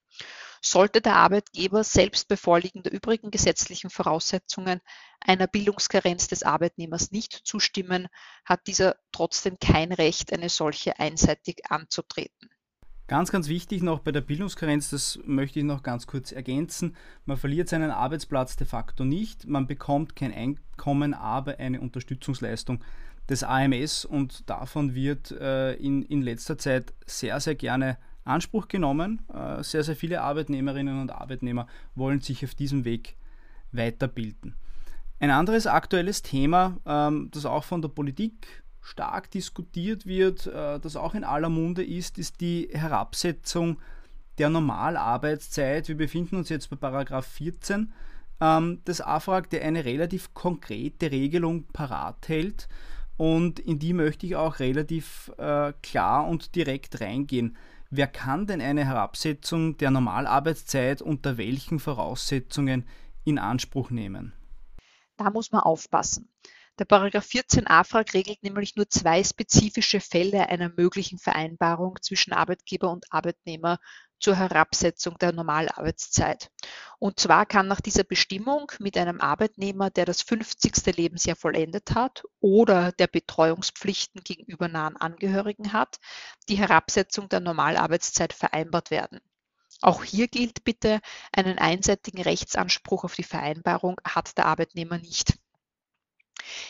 Sollte 0.60 1.00
der 1.00 1.16
Arbeitgeber 1.16 1.84
selbst 1.84 2.28
bei 2.28 2.36
Vorliegen 2.36 2.82
der 2.82 2.92
übrigen 2.92 3.30
gesetzlichen 3.30 3.88
Voraussetzungen 3.88 4.80
einer 5.20 5.46
Bildungskarenz 5.46 6.28
des 6.28 6.42
Arbeitnehmers 6.42 7.10
nicht 7.10 7.40
zustimmen, 7.44 8.08
hat 8.44 8.66
dieser 8.66 8.96
trotzdem 9.10 9.58
kein 9.58 9.92
Recht, 9.92 10.32
eine 10.32 10.50
solche 10.50 10.98
einseitig 11.00 11.62
anzutreten. 11.70 12.50
Ganz, 13.12 13.30
ganz 13.30 13.48
wichtig 13.48 13.82
noch 13.82 13.98
bei 13.98 14.10
der 14.10 14.22
Bildungskarenz, 14.22 14.88
das 14.88 15.18
möchte 15.26 15.58
ich 15.58 15.66
noch 15.66 15.82
ganz 15.82 16.06
kurz 16.06 16.32
ergänzen, 16.32 16.96
man 17.26 17.36
verliert 17.36 17.68
seinen 17.68 17.90
Arbeitsplatz 17.90 18.56
de 18.56 18.66
facto 18.66 19.04
nicht, 19.04 19.46
man 19.46 19.66
bekommt 19.66 20.16
kein 20.16 20.32
Einkommen, 20.32 21.12
aber 21.12 21.58
eine 21.58 21.82
Unterstützungsleistung 21.82 22.82
des 23.28 23.42
AMS 23.42 24.06
und 24.06 24.48
davon 24.48 24.94
wird 24.94 25.30
äh, 25.30 25.74
in, 25.74 26.00
in 26.04 26.22
letzter 26.22 26.56
Zeit 26.56 26.94
sehr, 27.04 27.38
sehr 27.40 27.54
gerne 27.54 27.98
Anspruch 28.24 28.66
genommen. 28.68 29.20
Äh, 29.28 29.62
sehr, 29.62 29.84
sehr 29.84 29.94
viele 29.94 30.22
Arbeitnehmerinnen 30.22 30.98
und 30.98 31.10
Arbeitnehmer 31.10 31.66
wollen 31.94 32.22
sich 32.22 32.42
auf 32.46 32.54
diesem 32.54 32.86
Weg 32.86 33.16
weiterbilden. 33.72 34.54
Ein 35.20 35.30
anderes 35.30 35.66
aktuelles 35.66 36.22
Thema, 36.22 36.78
ähm, 36.86 37.28
das 37.30 37.44
auch 37.44 37.64
von 37.64 37.82
der 37.82 37.90
Politik 37.90 38.61
stark 38.82 39.30
diskutiert 39.30 40.06
wird, 40.06 40.46
äh, 40.46 40.78
das 40.80 40.96
auch 40.96 41.14
in 41.14 41.24
aller 41.24 41.48
Munde 41.48 41.84
ist, 41.84 42.18
ist 42.18 42.40
die 42.40 42.68
Herabsetzung 42.72 43.80
der 44.38 44.50
Normalarbeitszeit. 44.50 45.88
Wir 45.88 45.96
befinden 45.96 46.36
uns 46.36 46.48
jetzt 46.48 46.68
bei 46.68 46.76
Paragraph 46.76 47.26
14 47.26 47.92
ähm, 48.40 48.84
des 48.84 49.00
AFRAG, 49.00 49.48
der 49.50 49.64
eine 49.64 49.84
relativ 49.84 50.34
konkrete 50.34 51.10
Regelung 51.10 51.66
parat 51.68 52.28
hält. 52.28 52.68
Und 53.16 53.60
in 53.60 53.78
die 53.78 53.92
möchte 53.92 54.26
ich 54.26 54.36
auch 54.36 54.58
relativ 54.58 55.30
äh, 55.38 55.72
klar 55.82 56.26
und 56.26 56.54
direkt 56.56 57.00
reingehen. 57.00 57.56
Wer 57.90 58.08
kann 58.08 58.46
denn 58.46 58.60
eine 58.60 58.84
Herabsetzung 58.84 59.76
der 59.76 59.90
Normalarbeitszeit 59.90 61.02
unter 61.02 61.36
welchen 61.36 61.78
Voraussetzungen 61.78 62.84
in 63.24 63.38
Anspruch 63.38 63.90
nehmen? 63.90 64.32
Da 65.18 65.30
muss 65.30 65.52
man 65.52 65.60
aufpassen. 65.60 66.28
Der 66.78 66.86
Paragraph 66.86 67.26
14 67.26 67.66
AFRAG 67.66 68.14
regelt 68.14 68.42
nämlich 68.42 68.76
nur 68.76 68.88
zwei 68.88 69.22
spezifische 69.22 70.00
Fälle 70.00 70.48
einer 70.48 70.70
möglichen 70.74 71.18
Vereinbarung 71.18 71.98
zwischen 72.00 72.32
Arbeitgeber 72.32 72.90
und 72.90 73.12
Arbeitnehmer 73.12 73.78
zur 74.18 74.36
Herabsetzung 74.36 75.18
der 75.18 75.32
Normalarbeitszeit. 75.32 76.50
Und 76.98 77.20
zwar 77.20 77.44
kann 77.44 77.68
nach 77.68 77.82
dieser 77.82 78.04
Bestimmung 78.04 78.72
mit 78.78 78.96
einem 78.96 79.20
Arbeitnehmer, 79.20 79.90
der 79.90 80.06
das 80.06 80.22
50. 80.22 80.96
Lebensjahr 80.96 81.36
vollendet 81.36 81.94
hat 81.94 82.22
oder 82.40 82.92
der 82.92 83.08
Betreuungspflichten 83.08 84.22
gegenüber 84.24 84.68
nahen 84.68 84.96
Angehörigen 84.96 85.74
hat, 85.74 85.98
die 86.48 86.56
Herabsetzung 86.56 87.28
der 87.28 87.40
Normalarbeitszeit 87.40 88.32
vereinbart 88.32 88.90
werden. 88.90 89.20
Auch 89.82 90.04
hier 90.04 90.28
gilt 90.28 90.64
bitte, 90.64 91.00
einen 91.32 91.58
einseitigen 91.58 92.22
Rechtsanspruch 92.22 93.04
auf 93.04 93.14
die 93.14 93.24
Vereinbarung 93.24 93.96
hat 94.04 94.38
der 94.38 94.46
Arbeitnehmer 94.46 94.98
nicht. 94.98 95.41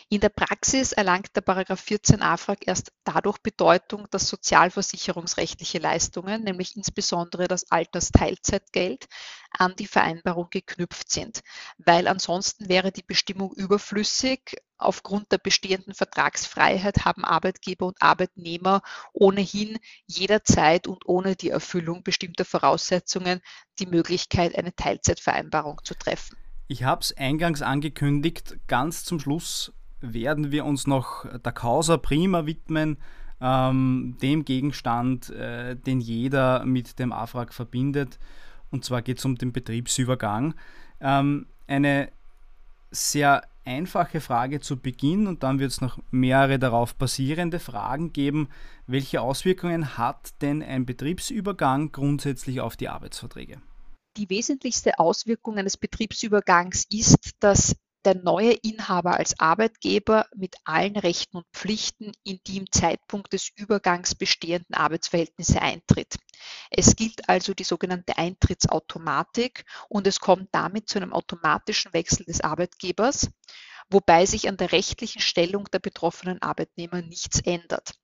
In 0.09 0.20
der 0.20 0.29
Praxis 0.29 0.92
erlangt 0.92 1.35
der 1.35 1.40
Paragraph 1.40 1.81
14 1.81 2.20
AFRAG 2.20 2.66
erst 2.66 2.92
dadurch 3.05 3.38
Bedeutung, 3.38 4.07
dass 4.11 4.29
sozialversicherungsrechtliche 4.29 5.79
Leistungen, 5.79 6.44
nämlich 6.44 6.77
insbesondere 6.77 7.48
das 7.48 7.70
Altersteilzeitgeld, 7.70 9.07
an 9.51 9.75
die 9.77 9.87
Vereinbarung 9.87 10.48
geknüpft 10.51 11.11
sind, 11.11 11.40
weil 11.79 12.09
ansonsten 12.09 12.68
wäre 12.68 12.92
die 12.92 13.03
Bestimmung 13.03 13.53
überflüssig. 13.55 14.57
Aufgrund 14.79 15.31
der 15.31 15.38
bestehenden 15.38 15.94
Vertragsfreiheit 15.94 17.05
haben 17.05 17.25
Arbeitgeber 17.25 17.87
und 17.87 18.03
Arbeitnehmer 18.03 18.83
ohnehin 19.12 19.79
jederzeit 20.07 20.88
und 20.88 21.07
ohne 21.07 21.37
die 21.37 21.51
Erfüllung 21.51 22.03
bestimmter 22.03 22.44
Voraussetzungen 22.44 23.40
die 23.79 23.87
Möglichkeit, 23.87 24.57
eine 24.57 24.75
Teilzeitvereinbarung 24.75 25.81
zu 25.85 25.94
treffen. 25.94 26.37
Ich 26.72 26.85
habe 26.85 27.02
es 27.02 27.14
eingangs 27.18 27.61
angekündigt, 27.61 28.56
ganz 28.66 29.04
zum 29.04 29.20
Schluss 29.20 29.74
werden 30.00 30.52
wir 30.52 30.64
uns 30.64 30.87
noch 30.87 31.26
der 31.26 31.52
Causa 31.52 31.98
Prima 31.98 32.46
widmen, 32.46 32.96
ähm, 33.42 34.16
dem 34.22 34.46
Gegenstand, 34.46 35.28
äh, 35.28 35.76
den 35.76 36.00
jeder 36.00 36.64
mit 36.64 36.98
dem 36.98 37.12
AFRAG 37.12 37.52
verbindet. 37.52 38.18
Und 38.70 38.87
zwar 38.87 39.02
geht 39.02 39.18
es 39.18 39.24
um 39.26 39.37
den 39.37 39.52
Betriebsübergang. 39.52 40.54
Ähm, 41.02 41.44
eine 41.66 42.11
sehr 42.90 43.42
einfache 43.66 44.22
Frage 44.22 44.61
zu 44.61 44.78
Beginn 44.78 45.26
und 45.26 45.42
dann 45.42 45.58
wird 45.58 45.72
es 45.72 45.82
noch 45.82 45.98
mehrere 46.11 46.58
darauf 46.58 46.94
basierende 46.94 47.58
Fragen 47.61 48.14
geben. 48.14 48.48
Welche 48.87 49.20
Auswirkungen 49.20 49.98
hat 49.98 50.40
denn 50.40 50.62
ein 50.62 50.87
Betriebsübergang 50.87 51.92
grundsätzlich 51.92 52.62
auf 52.62 52.78
die 52.78 52.88
Arbeitsverträge? 52.88 53.61
Die 54.18 54.29
wesentlichste 54.29 54.98
Auswirkung 54.98 55.57
eines 55.57 55.79
Betriebsübergangs 55.79 56.85
ist, 56.90 57.31
dass 57.40 57.75
der 58.05 58.16
neue 58.16 58.53
Inhaber 58.53 59.16
als 59.16 59.38
Arbeitgeber 59.38 60.27
mit 60.35 60.57
allen 60.64 60.96
Rechten 60.96 61.38
und 61.38 61.46
Pflichten 61.53 62.12
in 62.25 62.40
die 62.46 62.59
im 62.59 62.70
Zeitpunkt 62.70 63.33
des 63.33 63.51
Übergangs 63.57 64.14
bestehenden 64.14 64.75
Arbeitsverhältnisse 64.75 65.62
eintritt. 65.62 66.16
Es 66.70 66.96
gilt 66.96 67.29
also 67.29 67.55
die 67.55 67.64
sogenannte 67.64 68.18
Eintrittsautomatik 68.18 69.64
und 69.88 70.07
es 70.07 70.20
kommt 70.20 70.48
damit 70.53 70.88
zu 70.88 70.98
einem 70.98 71.12
automatischen 71.12 71.92
Wechsel 71.92 72.27
des 72.27 72.40
Arbeitgebers, 72.40 73.31
wobei 73.88 74.27
sich 74.27 74.48
an 74.48 74.57
der 74.57 74.72
rechtlichen 74.72 75.22
Stellung 75.22 75.70
der 75.72 75.79
betroffenen 75.79 76.42
Arbeitnehmer 76.42 77.03
nichts 77.03 77.40
ändert. 77.40 77.94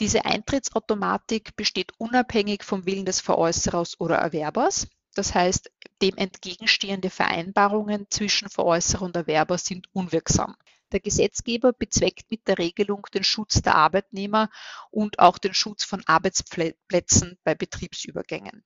Diese 0.00 0.24
Eintrittsautomatik 0.24 1.54
besteht 1.56 1.92
unabhängig 1.98 2.64
vom 2.64 2.86
Willen 2.86 3.04
des 3.04 3.20
Veräußerers 3.20 4.00
oder 4.00 4.16
Erwerbers 4.16 4.88
das 5.14 5.34
heißt, 5.34 5.70
dem 6.02 6.16
entgegenstehende 6.16 7.10
Vereinbarungen 7.10 8.06
zwischen 8.10 8.48
Veräußerer 8.48 9.02
und 9.02 9.16
Erwerber 9.16 9.58
sind 9.58 9.88
unwirksam. 9.92 10.56
Der 10.92 11.00
Gesetzgeber 11.00 11.72
bezweckt 11.72 12.30
mit 12.30 12.48
der 12.48 12.58
Regelung 12.58 13.06
den 13.14 13.22
Schutz 13.22 13.62
der 13.62 13.76
Arbeitnehmer 13.76 14.50
und 14.90 15.18
auch 15.18 15.38
den 15.38 15.54
Schutz 15.54 15.84
von 15.84 16.02
Arbeitsplätzen 16.06 17.38
bei 17.44 17.54
Betriebsübergängen. 17.54 18.64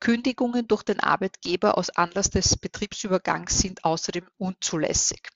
Kündigungen 0.00 0.68
durch 0.68 0.82
den 0.82 1.00
Arbeitgeber 1.00 1.78
aus 1.78 1.90
Anlass 1.90 2.30
des 2.30 2.56
Betriebsübergangs 2.56 3.58
sind 3.58 3.84
außerdem 3.84 4.28
unzulässig. 4.38 5.28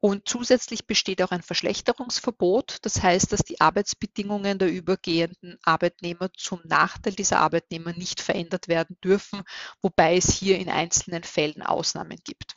Und 0.00 0.26
zusätzlich 0.26 0.86
besteht 0.86 1.22
auch 1.22 1.30
ein 1.30 1.42
Verschlechterungsverbot. 1.42 2.78
Das 2.82 3.02
heißt, 3.02 3.32
dass 3.32 3.40
die 3.40 3.60
Arbeitsbedingungen 3.60 4.58
der 4.58 4.72
übergehenden 4.72 5.58
Arbeitnehmer 5.62 6.30
zum 6.32 6.60
Nachteil 6.64 7.12
dieser 7.12 7.40
Arbeitnehmer 7.40 7.92
nicht 7.92 8.20
verändert 8.20 8.68
werden 8.68 8.96
dürfen, 9.04 9.42
wobei 9.82 10.16
es 10.16 10.32
hier 10.32 10.58
in 10.58 10.70
einzelnen 10.70 11.22
Fällen 11.22 11.62
Ausnahmen 11.62 12.18
gibt. 12.24 12.56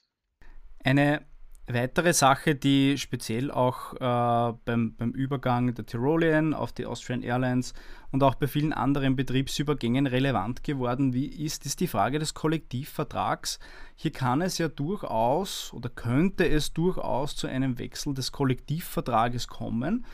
Eine 0.86 1.26
weitere 1.68 2.14
Sache, 2.14 2.56
die 2.56 2.98
speziell 2.98 3.50
auch 3.50 3.94
äh, 3.94 4.54
beim, 4.66 4.96
beim 4.96 5.12
Übergang 5.12 5.74
der 5.74 5.86
Tyrolean 5.86 6.54
auf 6.54 6.74
die 6.74 6.86
Austrian 6.86 7.22
Airlines 7.22 7.74
und 8.12 8.22
auch 8.22 8.36
bei 8.36 8.48
vielen 8.48 8.74
anderen 8.74 9.16
Betriebsübergängen 9.16 10.06
relevant 10.06 10.64
geworden 10.64 11.14
wie 11.14 11.26
ist, 11.26 11.66
ist 11.66 11.80
die 11.80 11.88
Frage 11.88 12.20
des 12.20 12.34
Kollektivvertrags. 12.34 13.60
Hier 13.96 14.12
kann 14.12 14.42
es 14.42 14.58
ja 14.58 14.68
durchaus 14.68 15.72
oder 15.74 15.90
könnte 15.90 16.48
es 16.48 16.74
durchaus 16.74 17.36
zu 17.36 17.48
einem 17.48 17.80
Wechsel 17.80 18.14
des 18.14 18.32
Kollektivvertrages 18.32 19.48
kommen, 19.48 20.06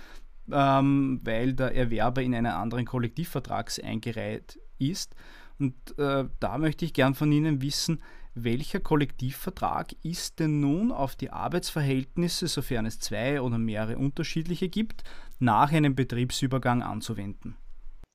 ähm, 0.52 1.20
weil 1.24 1.54
der 1.54 1.76
Erwerber 1.76 2.22
in 2.22 2.36
einen 2.36 2.54
anderen 2.54 2.86
Kollektivvertrag 2.86 3.72
eingereiht 3.84 4.60
ist. 4.78 5.16
Und 5.60 5.76
äh, 5.98 6.26
da 6.40 6.58
möchte 6.58 6.86
ich 6.86 6.94
gern 6.94 7.16
von 7.16 7.32
Ihnen 7.32 7.62
wissen, 7.62 8.02
welcher 8.36 8.80
Kollektivvertrag 8.80 9.96
ist 10.04 10.40
denn 10.40 10.60
nun 10.60 10.92
auf 10.92 11.16
die 11.16 11.32
Arbeitsverhältnisse, 11.32 12.48
sofern 12.48 12.86
es 12.86 13.00
zwei 13.00 13.42
oder 13.42 13.58
mehrere 13.58 13.98
unterschiedliche 13.98 14.70
gibt, 14.70 15.04
nach 15.40 15.72
einem 15.72 15.96
Betriebsübergang 15.96 16.84
anzuwenden? 16.84 17.58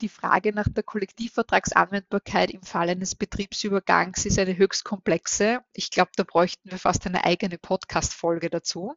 Die 0.00 0.08
Frage 0.08 0.52
nach 0.52 0.68
der 0.68 0.82
Kollektivvertragsanwendbarkeit 0.82 2.50
im 2.50 2.62
Fall 2.62 2.90
eines 2.90 3.14
Betriebsübergangs 3.14 4.26
ist 4.26 4.38
eine 4.38 4.56
höchst 4.56 4.84
komplexe. 4.84 5.60
Ich 5.72 5.90
glaube, 5.90 6.10
da 6.16 6.24
bräuchten 6.24 6.70
wir 6.70 6.78
fast 6.78 7.06
eine 7.06 7.24
eigene 7.24 7.58
Podcast-Folge 7.58 8.50
dazu. 8.50 8.94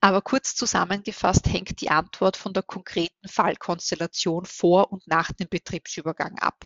Aber 0.00 0.22
kurz 0.22 0.54
zusammengefasst 0.54 1.46
hängt 1.48 1.80
die 1.80 1.90
Antwort 1.90 2.36
von 2.36 2.52
der 2.52 2.62
konkreten 2.62 3.28
Fallkonstellation 3.28 4.44
vor 4.44 4.92
und 4.92 5.06
nach 5.08 5.32
dem 5.32 5.48
Betriebsübergang 5.48 6.38
ab. 6.38 6.64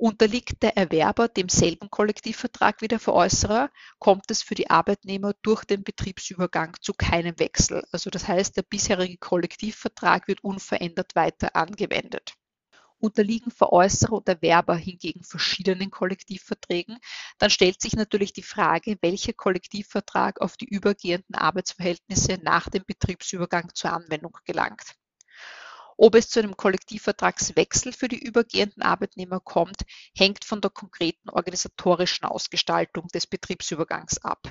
Unterliegt 0.00 0.62
der 0.62 0.78
Erwerber 0.78 1.28
demselben 1.28 1.90
Kollektivvertrag 1.90 2.80
wie 2.80 2.88
der 2.88 2.98
Veräußerer, 2.98 3.70
kommt 3.98 4.30
es 4.30 4.42
für 4.42 4.54
die 4.54 4.70
Arbeitnehmer 4.70 5.34
durch 5.42 5.66
den 5.66 5.84
Betriebsübergang 5.84 6.74
zu 6.80 6.94
keinem 6.94 7.38
Wechsel. 7.38 7.84
Also 7.92 8.08
das 8.08 8.26
heißt, 8.26 8.56
der 8.56 8.62
bisherige 8.62 9.18
Kollektivvertrag 9.18 10.26
wird 10.26 10.42
unverändert 10.42 11.14
weiter 11.16 11.54
angewendet. 11.54 12.32
Unterliegen 12.98 13.50
Veräußerer 13.50 14.12
und 14.14 14.26
Erwerber 14.26 14.74
hingegen 14.74 15.22
verschiedenen 15.22 15.90
Kollektivverträgen, 15.90 16.96
dann 17.36 17.50
stellt 17.50 17.82
sich 17.82 17.92
natürlich 17.92 18.32
die 18.32 18.42
Frage, 18.42 18.96
welcher 19.02 19.34
Kollektivvertrag 19.34 20.40
auf 20.40 20.56
die 20.56 20.64
übergehenden 20.64 21.34
Arbeitsverhältnisse 21.34 22.38
nach 22.42 22.70
dem 22.70 22.84
Betriebsübergang 22.86 23.74
zur 23.74 23.92
Anwendung 23.92 24.32
gelangt. 24.46 24.94
Ob 26.02 26.14
es 26.14 26.30
zu 26.30 26.38
einem 26.38 26.56
Kollektivvertragswechsel 26.56 27.92
für 27.92 28.08
die 28.08 28.24
übergehenden 28.24 28.80
Arbeitnehmer 28.82 29.38
kommt, 29.38 29.82
hängt 30.16 30.46
von 30.46 30.62
der 30.62 30.70
konkreten 30.70 31.28
organisatorischen 31.28 32.24
Ausgestaltung 32.24 33.08
des 33.08 33.26
Betriebsübergangs 33.26 34.16
ab. 34.24 34.50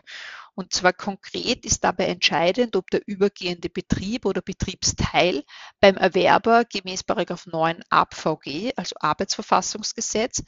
Und 0.54 0.74
zwar 0.74 0.94
konkret 0.94 1.66
ist 1.66 1.84
dabei 1.84 2.06
entscheidend, 2.06 2.76
ob 2.76 2.92
der 2.92 3.02
übergehende 3.08 3.68
Betrieb 3.68 4.28
oder 4.28 4.44
Betriebsteil 4.44 5.44
beim 5.80 5.98
Erwerber 5.98 6.66
gemäß 6.66 7.04
9 7.08 7.82
ABVG, 7.90 8.74
also 8.76 8.96
Arbeitsverfassungsgesetz, 9.00 10.44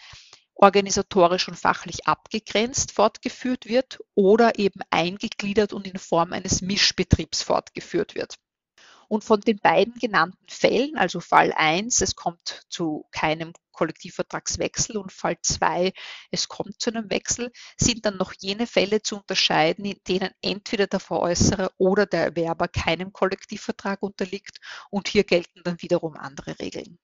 organisatorisch 0.54 1.48
und 1.48 1.58
fachlich 1.58 2.06
abgegrenzt 2.06 2.92
fortgeführt 2.92 3.66
wird 3.66 3.98
oder 4.14 4.60
eben 4.60 4.82
eingegliedert 4.92 5.74
und 5.74 5.88
in 5.88 5.98
Form 5.98 6.32
eines 6.32 6.62
Mischbetriebs 6.62 7.42
fortgeführt 7.42 8.14
wird. 8.14 8.36
Und 9.12 9.26
von 9.26 9.42
den 9.42 9.58
beiden 9.58 9.96
genannten 9.96 10.48
Fällen, 10.48 10.96
also 10.96 11.20
Fall 11.20 11.52
1, 11.52 12.00
es 12.00 12.16
kommt 12.16 12.66
zu 12.70 13.10
keinem 13.12 13.52
Kollektivvertragswechsel 13.74 14.96
und 14.96 15.12
Fall 15.12 15.36
2, 15.42 15.92
es 16.32 16.48
kommt 16.48 16.80
zu 16.80 16.92
einem 16.92 17.10
Wechsel, 17.10 17.52
sind 17.76 18.06
dann 18.06 18.16
noch 18.16 18.32
jene 18.40 18.68
Fälle 18.68 19.02
zu 19.02 19.18
unterscheiden, 19.18 19.84
in 19.84 19.98
denen 20.08 20.30
entweder 20.42 20.88
der 20.88 21.02
Veräußerer 21.02 21.72
oder 21.78 22.06
der 22.06 22.28
Erwerber 22.28 22.70
keinem 22.70 23.12
Kollektivvertrag 23.12 24.02
unterliegt 24.02 24.62
und 24.92 25.10
hier 25.10 25.26
gelten 25.26 25.60
dann 25.66 25.82
wiederum 25.82 26.16
andere 26.16 26.58
Regeln. 26.60 26.98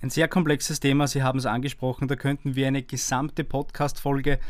Ein 0.00 0.10
sehr 0.10 0.26
komplexes 0.26 0.80
Thema, 0.80 1.06
Sie 1.06 1.22
haben 1.22 1.38
es 1.38 1.46
angesprochen, 1.46 2.08
da 2.08 2.16
könnten 2.16 2.56
wir 2.56 2.66
eine 2.66 2.82
gesamte 2.82 3.44
Podcast-Folge 3.44 4.40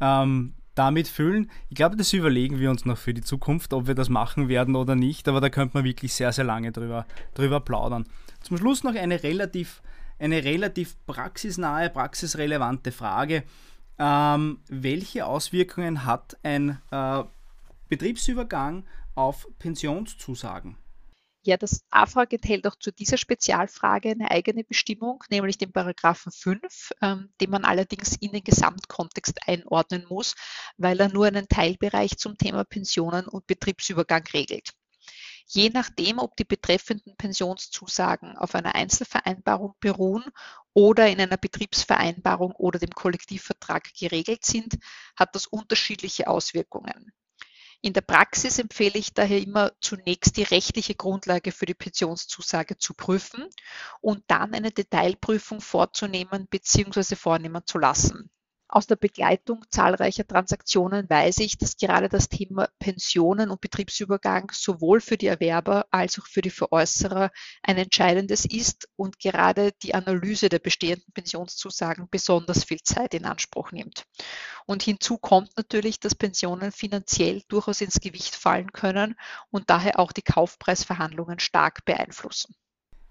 ähm, 0.00 0.54
damit 0.80 1.08
füllen. 1.08 1.50
Ich 1.68 1.76
glaube, 1.76 1.94
das 1.94 2.10
überlegen 2.14 2.58
wir 2.58 2.70
uns 2.70 2.86
noch 2.86 2.96
für 2.96 3.12
die 3.12 3.20
Zukunft, 3.20 3.74
ob 3.74 3.86
wir 3.86 3.94
das 3.94 4.08
machen 4.08 4.48
werden 4.48 4.74
oder 4.76 4.94
nicht, 4.94 5.28
aber 5.28 5.38
da 5.42 5.50
könnte 5.50 5.76
man 5.76 5.84
wirklich 5.84 6.14
sehr, 6.14 6.32
sehr 6.32 6.44
lange 6.44 6.72
drüber, 6.72 7.04
drüber 7.34 7.60
plaudern. 7.60 8.06
Zum 8.40 8.56
Schluss 8.56 8.82
noch 8.82 8.94
eine 8.94 9.22
relativ, 9.22 9.82
eine 10.18 10.42
relativ 10.42 10.96
praxisnahe, 11.04 11.90
praxisrelevante 11.90 12.92
Frage. 12.92 13.42
Ähm, 13.98 14.60
welche 14.68 15.26
Auswirkungen 15.26 16.06
hat 16.06 16.38
ein 16.42 16.78
äh, 16.90 17.24
Betriebsübergang 17.90 18.84
auf 19.14 19.46
Pensionszusagen? 19.58 20.78
Ja, 21.42 21.56
das 21.56 21.82
AFRAG 21.90 22.34
enthält 22.34 22.66
auch 22.66 22.76
zu 22.76 22.92
dieser 22.92 23.16
Spezialfrage 23.16 24.10
eine 24.10 24.30
eigene 24.30 24.62
Bestimmung, 24.62 25.24
nämlich 25.30 25.56
den 25.56 25.72
Paragraphen 25.72 26.32
5, 26.32 26.92
ähm, 27.00 27.32
den 27.40 27.50
man 27.50 27.64
allerdings 27.64 28.14
in 28.16 28.32
den 28.32 28.44
Gesamtkontext 28.44 29.48
einordnen 29.48 30.04
muss, 30.10 30.34
weil 30.76 31.00
er 31.00 31.08
nur 31.08 31.26
einen 31.26 31.48
Teilbereich 31.48 32.18
zum 32.18 32.36
Thema 32.36 32.64
Pensionen 32.64 33.26
und 33.26 33.46
Betriebsübergang 33.46 34.22
regelt. 34.34 34.74
Je 35.46 35.70
nachdem, 35.70 36.18
ob 36.18 36.36
die 36.36 36.44
betreffenden 36.44 37.16
Pensionszusagen 37.16 38.36
auf 38.36 38.54
einer 38.54 38.74
Einzelvereinbarung 38.74 39.74
beruhen 39.80 40.24
oder 40.74 41.08
in 41.08 41.20
einer 41.20 41.38
Betriebsvereinbarung 41.38 42.52
oder 42.52 42.78
dem 42.78 42.90
Kollektivvertrag 42.90 43.94
geregelt 43.98 44.44
sind, 44.44 44.78
hat 45.16 45.34
das 45.34 45.46
unterschiedliche 45.46 46.28
Auswirkungen. 46.28 47.12
In 47.82 47.94
der 47.94 48.02
Praxis 48.02 48.58
empfehle 48.58 48.98
ich 48.98 49.14
daher 49.14 49.40
immer 49.40 49.72
zunächst 49.80 50.36
die 50.36 50.42
rechtliche 50.42 50.94
Grundlage 50.94 51.50
für 51.50 51.66
die 51.66 51.74
Pensionszusage 51.74 52.76
zu 52.76 52.92
prüfen 52.92 53.48
und 54.00 54.22
dann 54.26 54.52
eine 54.54 54.70
Detailprüfung 54.70 55.62
vorzunehmen 55.62 56.46
bzw. 56.48 57.16
vornehmen 57.16 57.62
zu 57.66 57.78
lassen. 57.78 58.30
Aus 58.72 58.86
der 58.86 58.94
Begleitung 58.94 59.64
zahlreicher 59.68 60.24
Transaktionen 60.24 61.10
weiß 61.10 61.38
ich, 61.38 61.58
dass 61.58 61.76
gerade 61.76 62.08
das 62.08 62.28
Thema 62.28 62.68
Pensionen 62.78 63.50
und 63.50 63.60
Betriebsübergang 63.60 64.52
sowohl 64.54 65.00
für 65.00 65.16
die 65.16 65.26
Erwerber 65.26 65.86
als 65.90 66.20
auch 66.20 66.26
für 66.28 66.40
die 66.40 66.50
Veräußerer 66.50 67.32
ein 67.64 67.78
entscheidendes 67.78 68.44
ist 68.44 68.88
und 68.94 69.18
gerade 69.18 69.72
die 69.82 69.94
Analyse 69.94 70.48
der 70.48 70.60
bestehenden 70.60 71.12
Pensionszusagen 71.12 72.06
besonders 72.12 72.62
viel 72.62 72.80
Zeit 72.84 73.12
in 73.14 73.24
Anspruch 73.24 73.72
nimmt. 73.72 74.04
Und 74.66 74.84
hinzu 74.84 75.18
kommt 75.18 75.50
natürlich, 75.56 75.98
dass 75.98 76.14
Pensionen 76.14 76.70
finanziell 76.70 77.42
durchaus 77.48 77.80
ins 77.80 77.98
Gewicht 77.98 78.36
fallen 78.36 78.70
können 78.70 79.16
und 79.50 79.68
daher 79.68 79.98
auch 79.98 80.12
die 80.12 80.22
Kaufpreisverhandlungen 80.22 81.40
stark 81.40 81.84
beeinflussen. 81.84 82.54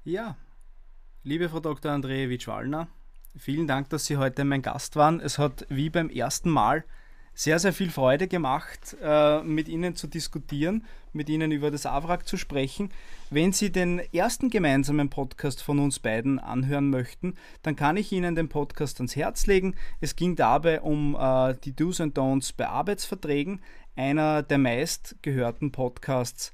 Ja, 0.06 0.38
liebe 1.24 1.50
Frau 1.50 1.60
Dr. 1.60 1.91
Andrejewitsch-Wallner, 1.91 2.88
Vielen 3.37 3.67
Dank, 3.67 3.89
dass 3.89 4.05
Sie 4.05 4.17
heute 4.17 4.43
mein 4.43 4.61
Gast 4.61 4.95
waren. 4.95 5.19
Es 5.19 5.37
hat 5.37 5.65
wie 5.69 5.89
beim 5.89 6.09
ersten 6.09 6.49
Mal 6.49 6.83
sehr, 7.39 7.57
sehr 7.57 7.71
viel 7.71 7.89
Freude 7.89 8.27
gemacht, 8.27 8.97
äh, 9.01 9.41
mit 9.43 9.69
Ihnen 9.69 9.95
zu 9.95 10.07
diskutieren, 10.07 10.83
mit 11.13 11.29
Ihnen 11.29 11.51
über 11.51 11.71
das 11.71 11.85
AWRAG 11.85 12.27
zu 12.27 12.35
sprechen. 12.35 12.89
Wenn 13.29 13.53
Sie 13.53 13.71
den 13.71 13.99
ersten 14.13 14.49
gemeinsamen 14.49 15.09
Podcast 15.09 15.63
von 15.63 15.79
uns 15.79 15.99
beiden 15.99 16.39
anhören 16.39 16.89
möchten, 16.89 17.35
dann 17.61 17.77
kann 17.77 17.95
ich 17.95 18.11
Ihnen 18.11 18.35
den 18.35 18.49
Podcast 18.49 18.97
ans 18.97 19.15
Herz 19.15 19.47
legen. 19.47 19.75
Es 20.01 20.17
ging 20.17 20.35
dabei 20.35 20.81
um 20.81 21.15
äh, 21.17 21.55
die 21.63 21.73
Do's 21.73 22.01
and 22.01 22.17
Don'ts 22.17 22.53
bei 22.55 22.67
Arbeitsverträgen, 22.67 23.61
einer 23.95 24.43
der 24.43 24.57
meistgehörten 24.57 25.71
Podcasts 25.71 26.51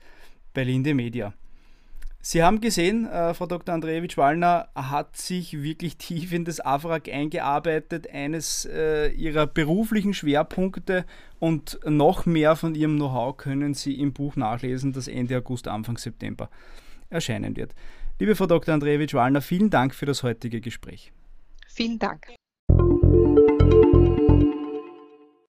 bei 0.54 0.64
Linde 0.64 0.94
Media. 0.94 1.34
Sie 2.28 2.42
haben 2.42 2.60
gesehen, 2.60 3.06
äh, 3.06 3.36
Frau 3.36 3.46
Dr. 3.46 3.76
Andrejewitsch-Wallner 3.76 4.70
hat 4.74 5.16
sich 5.16 5.62
wirklich 5.62 5.98
tief 5.98 6.34
in 6.34 6.44
das 6.44 6.60
AFRAG 6.60 7.08
eingearbeitet, 7.08 8.10
eines 8.10 8.66
äh, 8.66 9.10
ihrer 9.10 9.46
beruflichen 9.46 10.16
Schwerpunkte 10.16 11.06
und 11.38 11.80
noch 11.86 12.26
mehr 12.26 12.56
von 12.56 12.74
ihrem 12.74 12.96
Know-how 12.96 13.38
können 13.38 13.76
Sie 13.76 14.00
im 14.00 14.12
Buch 14.12 14.38
nachlesen, 14.38 14.92
das 14.92 15.08
Ende 15.08 15.38
August, 15.38 15.68
Anfang 15.68 16.00
September 16.00 16.50
erscheinen 17.12 17.56
wird. 17.56 17.76
Liebe 18.18 18.36
Frau 18.36 18.48
Dr. 18.48 18.74
Andrejewitsch-Wallner, 18.74 19.42
vielen 19.42 19.70
Dank 19.70 19.94
für 19.94 20.08
das 20.08 20.24
heutige 20.24 20.62
Gespräch. 20.62 21.14
Vielen 21.68 22.00
Dank. 22.00 22.34